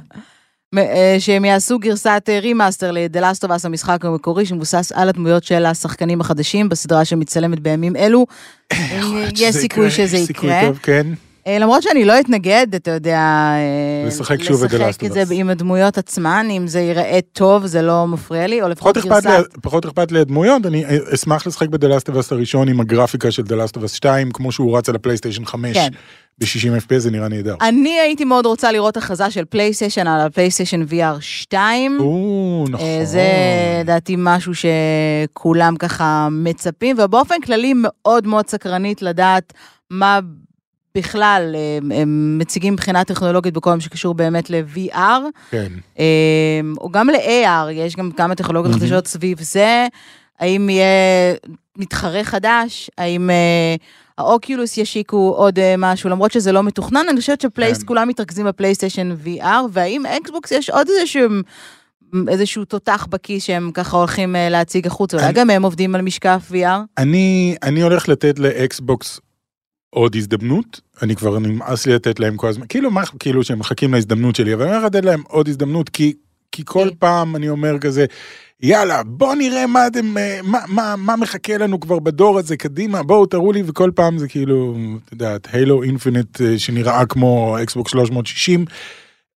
אה, 0.78 1.16
שהם 1.20 1.46
יעשו 1.46 1.80
גרסת 1.80 2.24
אה, 2.30 2.40
remaster 2.40 2.92
ל-The 2.92 3.20
Last 3.20 3.48
of 3.48 3.50
Us 3.50 3.66
המשחק 3.66 4.06
המקורי 4.06 4.46
שמבוסס 4.46 4.92
על 4.96 5.10
הדמויות 5.10 5.44
של 5.44 5.66
השחקנים 5.66 6.22
החדשים 6.22 6.70
בסדרה 6.70 7.06
שמצלמת 7.06 7.60
בימים 7.60 7.96
אלו. 7.96 8.26
להיות 8.74 9.34
יש 9.38 9.56
סיכוי 9.56 9.88
יקרה, 9.88 10.08
שזה 10.08 10.18
יש 10.18 10.28
סיכוי 10.28 10.50
יקרה. 10.50 10.68
טוב, 10.68 10.80
כן. 10.84 11.08
אה, 11.48 11.60
למרות 11.60 11.84
שאני 11.84 12.06
לא 12.06 12.20
אתנגד, 12.20 12.68
אתה 12.76 12.92
יודע, 12.92 13.18
אה, 13.18 14.08
לשחק 14.08 14.44
שוב 14.44 14.64
את 14.64 14.74
לשחק 14.74 15.24
זה. 15.24 15.34
עם 15.34 15.50
הדמויות 15.50 15.98
עצמן, 15.98 16.48
אם 16.52 16.68
זה 16.68 16.80
ייראה 16.80 17.20
טוב, 17.34 17.66
זה 17.66 17.82
לא 17.82 18.08
מפריע 18.08 18.48
לי, 18.48 18.62
או 18.62 18.70
לפחות. 18.70 18.98
לי, 18.98 19.32
פחות 19.62 19.86
אכפת 19.86 20.12
לי 20.12 20.20
הדמויות, 20.20 20.66
אני 20.66 20.86
אשמח 21.14 21.48
לשחק 21.48 21.68
Us 21.70 22.28
הראשון 22.32 22.68
עם 22.68 22.80
הגרפיקה 22.80 23.32
של 23.32 23.44
Us 23.44 23.88
2, 23.88 24.32
כמו 24.32 24.52
שהוא 24.52 24.78
רץ 24.78 24.90
על 24.90 24.96
הפלייסטיישן 24.96 25.46
5 25.46 25.78
כן. 25.78 25.90
ב-60 26.38 26.82
FPS, 26.82 27.00
זה 27.00 27.12
נראה 27.12 27.28
נהדר. 27.28 27.56
אני 27.62 28.00
הייתי 28.00 28.26
מאוד 28.26 28.46
רוצה 28.46 28.72
לראות 28.72 28.98
הכרזה 28.98 29.32
של 29.32 29.46
פלייסטיישן 29.46 30.08
על 30.08 30.22
הפלייסטיישן 30.22 30.84
VR 30.90 31.20
2. 31.20 31.98
או, 32.00 32.66
נכון. 32.70 32.86
אה, 32.86 33.06
זה 33.06 33.28
לדעתי 33.82 34.16
משהו 34.18 34.52
שכולם 34.56 35.76
ככה 35.76 36.28
מצפים, 36.32 36.96
ובאופן 37.00 37.42
כללי 37.46 37.74
מאוד 37.76 38.28
מאוד 38.28 38.50
סקרנית 38.50 39.02
לדעת 39.02 39.54
מה 39.92 40.20
בכלל 40.98 41.56
הם, 41.78 41.92
הם 41.92 42.38
מציגים 42.40 42.74
מבחינה 42.74 43.04
טכנולוגית 43.04 43.54
בכל 43.54 43.74
מה 43.74 43.82
שקשור 43.82 44.14
באמת 44.14 44.50
ל-VR, 44.50 45.22
כן. 45.52 45.72
אה, 46.00 46.62
או 46.78 46.90
גם 46.90 47.10
ל-AR, 47.10 47.72
יש 47.72 47.96
גם 47.96 48.12
כמה 48.12 48.36
טכנולוגיות 48.36 48.76
מהמם. 48.76 48.88
חדשות 48.88 49.08
סביב 49.08 49.42
זה, 49.42 49.88
האם 50.40 50.70
יהיה 50.70 51.34
מתחרה 51.78 52.24
חדש, 52.24 52.90
האם 52.98 53.30
אה, 53.30 53.76
האוקיולוס 54.18 54.78
ישיקו 54.78 55.34
עוד 55.38 55.60
אה, 55.60 55.76
משהו, 55.78 56.10
למרות 56.10 56.32
שזה 56.32 56.52
לא 56.52 56.64
מתוכנן, 56.64 57.06
אני 57.10 57.20
חושבת 57.20 57.42
שפלייסט, 57.42 57.82
כן. 57.82 57.88
כולם 57.88 58.08
מתרכזים 58.08 58.46
בפלייסטיישן 58.46 59.16
VR, 59.26 59.46
והאם 59.72 60.06
אקסבוקס 60.06 60.52
יש 60.52 60.70
עוד 60.70 60.88
איזשהו... 60.90 61.30
איזשהו 62.28 62.66
תותח 62.66 63.08
בכיס 63.10 63.44
שהם 63.44 63.72
ככה 63.74 63.98
הולכים 63.98 64.36
אה, 64.36 64.50
להציג 64.50 64.88
החוצה, 64.88 65.18
אולי 65.18 65.34
גם 65.34 65.50
הם 65.50 65.64
עובדים 65.64 65.96
על 65.96 66.02
משקף 66.02 66.52
VR? 66.52 66.80
אני, 66.98 67.56
אני 67.64 67.82
הולך 67.82 68.10
לתת 68.10 68.40
לאקסבוקס 68.40 69.20
עוד 69.94 70.16
הזדמנות, 70.16 70.82
אני 71.02 71.16
כבר 71.16 71.40
נמאס 71.40 71.86
לי 71.86 71.94
לתת 71.94 72.20
להם 72.20 72.38
כל 72.38 72.48
הזמן, 72.48 72.66
כאילו 72.70 72.92
מה, 72.92 73.02
כאילו 73.20 73.44
שהם 73.44 73.60
מחכים 73.60 73.94
להזדמנות 73.94 74.36
שלי, 74.36 74.54
אבל 74.54 74.64
אני 74.64 74.72
הולך 74.72 74.86
לתת 74.86 75.06
להם 75.06 75.24
עוד 75.28 75.48
הזדמנות, 75.48 75.90
כי, 75.90 76.14
כי 76.52 76.64
כל 76.66 76.80
אוקיי. 76.80 76.96
פעם 77.00 77.36
אני 77.36 77.50
אומר 77.50 77.80
כזה, 77.80 78.06
יאללה, 78.62 79.04
בוא 79.04 79.36
נראה 79.36 79.68
מה 79.68 79.88
אתם, 79.88 80.18
אה, 80.18 80.40
מה, 80.44 80.60
מה, 80.68 80.96
מה 80.98 81.16
מחכה 81.16 81.58
לנו 81.58 81.80
כבר 81.80 82.00
בדור 82.00 82.40
הזה, 82.40 82.58
קדימה, 82.58 83.04
בואו 83.04 83.26
תראו 83.26 83.52
לי, 83.52 83.64
וכל 83.66 83.92
פעם 83.96 84.18
זה 84.18 84.28
כאילו, 84.28 84.76
את 85.06 85.12
יודעת, 85.12 85.48
Halo 85.52 85.84
Infinite 85.84 86.42
שנראה 86.58 87.06
כמו 87.06 87.58
אקסבוקס 87.64 87.92
360. 87.92 88.66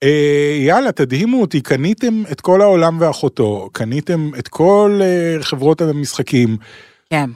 אה, 0.03 0.57
יאללה, 0.59 0.91
תדהימו 0.91 1.41
אותי, 1.41 1.61
קניתם 1.61 2.23
את 2.31 2.41
כל 2.41 2.61
העולם 2.61 2.97
ואחותו, 3.01 3.69
קניתם 3.71 4.29
את 4.39 4.47
כל 4.47 4.99
אה, 5.03 5.43
חברות 5.43 5.81
המשחקים, 5.81 6.57
כן. 7.09 7.29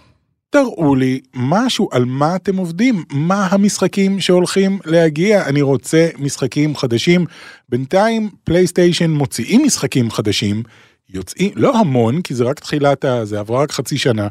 תראו 0.49 0.95
לי 0.95 1.19
משהו 1.33 1.89
על 1.91 2.05
מה 2.05 2.35
אתם 2.35 2.57
עובדים, 2.57 3.03
מה 3.11 3.47
המשחקים 3.51 4.19
שהולכים 4.19 4.79
להגיע. 4.85 5.45
אני 5.45 5.61
רוצה 5.61 6.09
משחקים 6.17 6.75
חדשים. 6.75 7.25
בינתיים 7.69 8.29
פלייסטיישן 8.43 9.11
מוציאים 9.11 9.65
משחקים 9.65 10.11
חדשים, 10.11 10.63
יוצאים, 11.09 11.51
לא 11.55 11.79
המון, 11.79 12.21
כי 12.21 12.33
זה 12.33 12.43
רק 12.43 12.59
תחילת. 12.59 13.05
זה 13.23 13.39
עברה 13.39 13.63
רק 13.63 13.71
חצי 13.71 13.97
שנה, 13.97 14.27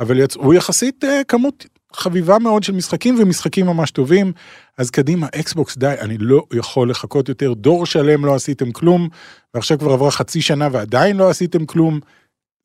אבל 0.00 0.18
יצאו 0.18 0.54
יחסית 0.54 1.04
אה, 1.04 1.20
כמות 1.28 1.66
חביבה 1.92 2.38
מאוד 2.38 2.62
של 2.62 2.72
משחקים 2.72 3.16
ומשחקים 3.18 3.66
ממש 3.66 3.90
טובים. 3.90 4.32
אז 4.78 4.90
קדימה, 4.90 5.26
אקסבוקס, 5.34 5.78
די, 5.78 5.94
אני 6.00 6.18
לא 6.18 6.42
יכול 6.54 6.90
לחכות 6.90 7.28
יותר. 7.28 7.52
דור 7.52 7.86
שלם 7.86 8.24
לא 8.24 8.34
עשיתם 8.34 8.72
כלום, 8.72 9.08
ועכשיו 9.54 9.78
כבר 9.78 9.92
עברה 9.92 10.10
חצי 10.10 10.40
שנה 10.40 10.68
ועדיין 10.72 11.16
לא 11.16 11.30
עשיתם 11.30 11.66
כלום. 11.66 12.00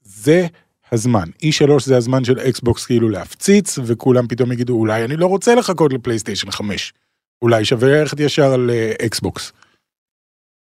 זה 0.02 0.48
הזמן. 0.94 1.30
E3 1.44 1.80
זה 1.86 1.98
הזמן 1.98 2.24
של 2.24 2.40
אקסבוקס 2.40 2.86
כאילו 2.86 3.10
להפציץ, 3.10 3.80
וכולם 3.86 4.28
פתאום 4.28 4.52
יגידו, 4.52 4.74
אולי 4.74 5.06
אני 5.06 5.18
לא 5.18 5.26
רוצה 5.26 5.56
לחכות 5.56 5.94
לפלייסטיישן 5.94 6.52
5. 6.52 6.94
אולי 7.42 7.66
שווה 7.66 7.90
ללכת 7.90 8.20
ישר 8.20 8.54
על 8.54 8.70
אה. 8.70 8.92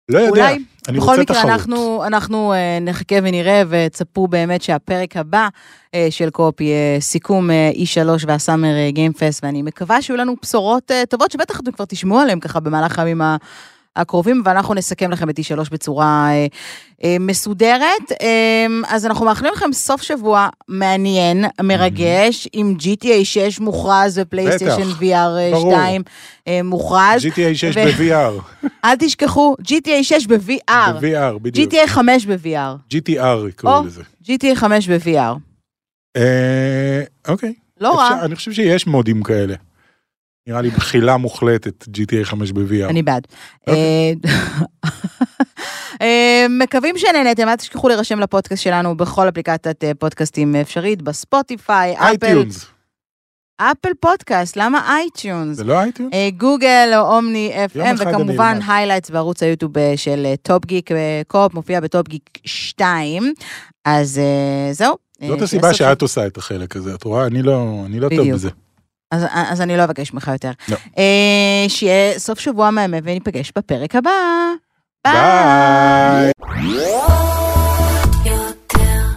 לא 0.08 0.18
יודע, 0.18 0.30
אולי. 0.30 0.64
אני 0.88 0.98
בכל 0.98 1.06
רוצה 1.10 1.22
מקרה, 1.22 1.37
תחרות. 1.37 1.52
אנחנו, 1.52 2.04
אנחנו 2.06 2.52
אה, 2.52 2.78
נחכה 2.80 3.16
ונראה, 3.22 3.62
וצפו 3.68 4.28
באמת 4.28 4.62
שהפרק 4.62 5.16
הבא 5.16 5.48
אה, 5.94 6.06
של 6.10 6.30
קופ 6.30 6.60
יהיה 6.60 7.00
סיכום 7.00 7.50
אה, 7.50 7.70
E3 7.74 8.08
והסאמר 8.26 8.74
אה, 8.74 8.90
גיימפסט, 8.90 9.44
ואני 9.44 9.62
מקווה 9.62 10.02
שיהיו 10.02 10.16
לנו 10.16 10.34
בשורות 10.42 10.90
אה, 10.90 11.02
טובות, 11.08 11.30
שבטח 11.30 11.60
אתם 11.60 11.72
כבר 11.72 11.84
תשמעו 11.84 12.18
עליהן 12.20 12.40
ככה 12.40 12.60
במהלך 12.60 12.98
הימים 12.98 13.20
ה- 13.22 13.37
הקרובים, 13.96 14.42
ואנחנו 14.44 14.74
נסכם 14.74 15.11
לכם 15.11 15.30
את 15.30 15.38
E3 15.38 15.70
בצורה 15.70 16.28
אה, 16.30 16.46
אה, 17.04 17.16
מסודרת. 17.20 18.12
אה, 18.22 18.66
אז 18.88 19.07
אנחנו 19.07 19.26
מאחלים 19.26 19.52
לכם 19.52 19.72
סוף 19.72 20.02
שבוע 20.02 20.48
מעניין, 20.68 21.44
מרגש, 21.62 22.48
עם 22.52 22.74
GTA 22.78 23.24
6 23.24 23.61
מוכרז 23.61 24.18
ופלייסטיישן 24.22 24.90
VR 25.00 25.52
ברור. 25.52 25.72
2 25.72 26.02
אה, 26.48 26.61
מוכרז. 26.64 27.24
GTA 27.24 27.54
6 27.54 27.76
ו- 27.76 27.80
ב-VR, 27.80 28.66
אל 28.85 28.96
תשכחו, 28.98 29.57
GTA 29.62 30.02
6 30.02 30.26
ב-VR. 30.26 30.92
ב-VR, 31.00 31.38
בדיוק. 31.42 31.72
GTA 31.72 31.87
5 31.87 32.26
ב-VR. 32.26 32.94
GTR 32.94 33.48
יקראו 33.48 33.76
או. 33.78 33.85
לזה. 33.87 34.02
GTA 34.24 34.54
5 34.54 34.88
ב-VR. 34.88 35.38
אה, 36.16 37.02
אוקיי. 37.28 37.54
לא 37.80 37.98
רע, 37.98 38.24
אני 38.24 38.37
חושב 38.37 38.52
שיש 38.52 38.87
מודים 38.87 39.22
כאלה. 39.22 39.54
נראה 40.46 40.61
לי 40.61 40.70
בחילה 40.70 41.16
מוחלטת 41.16 41.85
GTA 41.85 42.24
5 42.24 42.52
ב-VR. 42.52 42.88
אני 42.88 43.02
בעד. 43.02 43.26
אוקיי. 43.66 44.14
אה, 44.85 44.90
אה, 46.02 46.46
מקווים 46.50 46.98
שנהנתם, 46.98 47.48
אל 47.48 47.57
תשכחו 47.57 47.88
להירשם 47.88 48.20
לפודקאסט 48.20 48.62
שלנו 48.62 48.96
בכל 48.96 49.28
אפליקציית 49.28 49.85
אה, 49.85 49.92
פודקאסטים 49.98 50.57
אפשרית, 50.57 51.02
בספוטיפיי, 51.02 51.94
אפל. 51.98 52.44
אפל 53.57 53.88
פודקאסט, 54.00 54.57
למה 54.57 54.96
iTunes? 54.96 55.57
זה 55.57 55.64
לא 55.64 55.80
iTunes? 55.80 56.14
גוגל 56.37 56.92
או 56.96 57.16
Omny 57.16 57.52
FM, 57.74 57.94
וכמובן. 57.98 58.59
highlights 58.68 59.11
בערוץ 59.11 59.42
היוטיוב 59.42 59.72
של 59.96 60.26
טופ 60.42 60.64
גיק 60.64 60.90
קופ, 61.26 61.54
מופיע 61.54 61.80
בטופ 61.80 62.09
גיק 62.09 62.38
2. 62.44 63.33
אז 63.85 64.20
זהו. 64.72 64.96
זאת 65.28 65.42
הסיבה 65.42 65.74
שאת 65.74 66.02
עושה 66.02 66.26
את 66.26 66.37
החלק 66.37 66.76
הזה, 66.76 66.94
את 66.94 67.04
רואה? 67.04 67.26
אני 67.26 67.42
לא 67.42 67.85
לא 67.90 68.09
טוב. 68.16 68.33
בזה. 68.33 68.50
אז, 69.14 69.24
אז 69.33 69.61
אני 69.61 69.77
לא 69.77 69.85
אבקש 69.85 70.12
ממך 70.12 70.31
יותר. 70.33 70.50
לא. 70.68 70.77
אה, 70.98 71.64
שיהיה 71.68 72.18
סוף 72.18 72.40
שבוע 72.40 72.70
מהמם 72.70 72.98
וניפגש 73.05 73.53
בפרק 73.59 73.94
הבא. 73.96 74.11
ביי. 75.07 76.33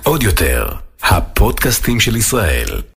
עוד 0.03 0.23
יותר, 0.23 0.67
הפודקאסטים 1.03 1.99
של 1.99 2.15
ישראל. 2.15 2.81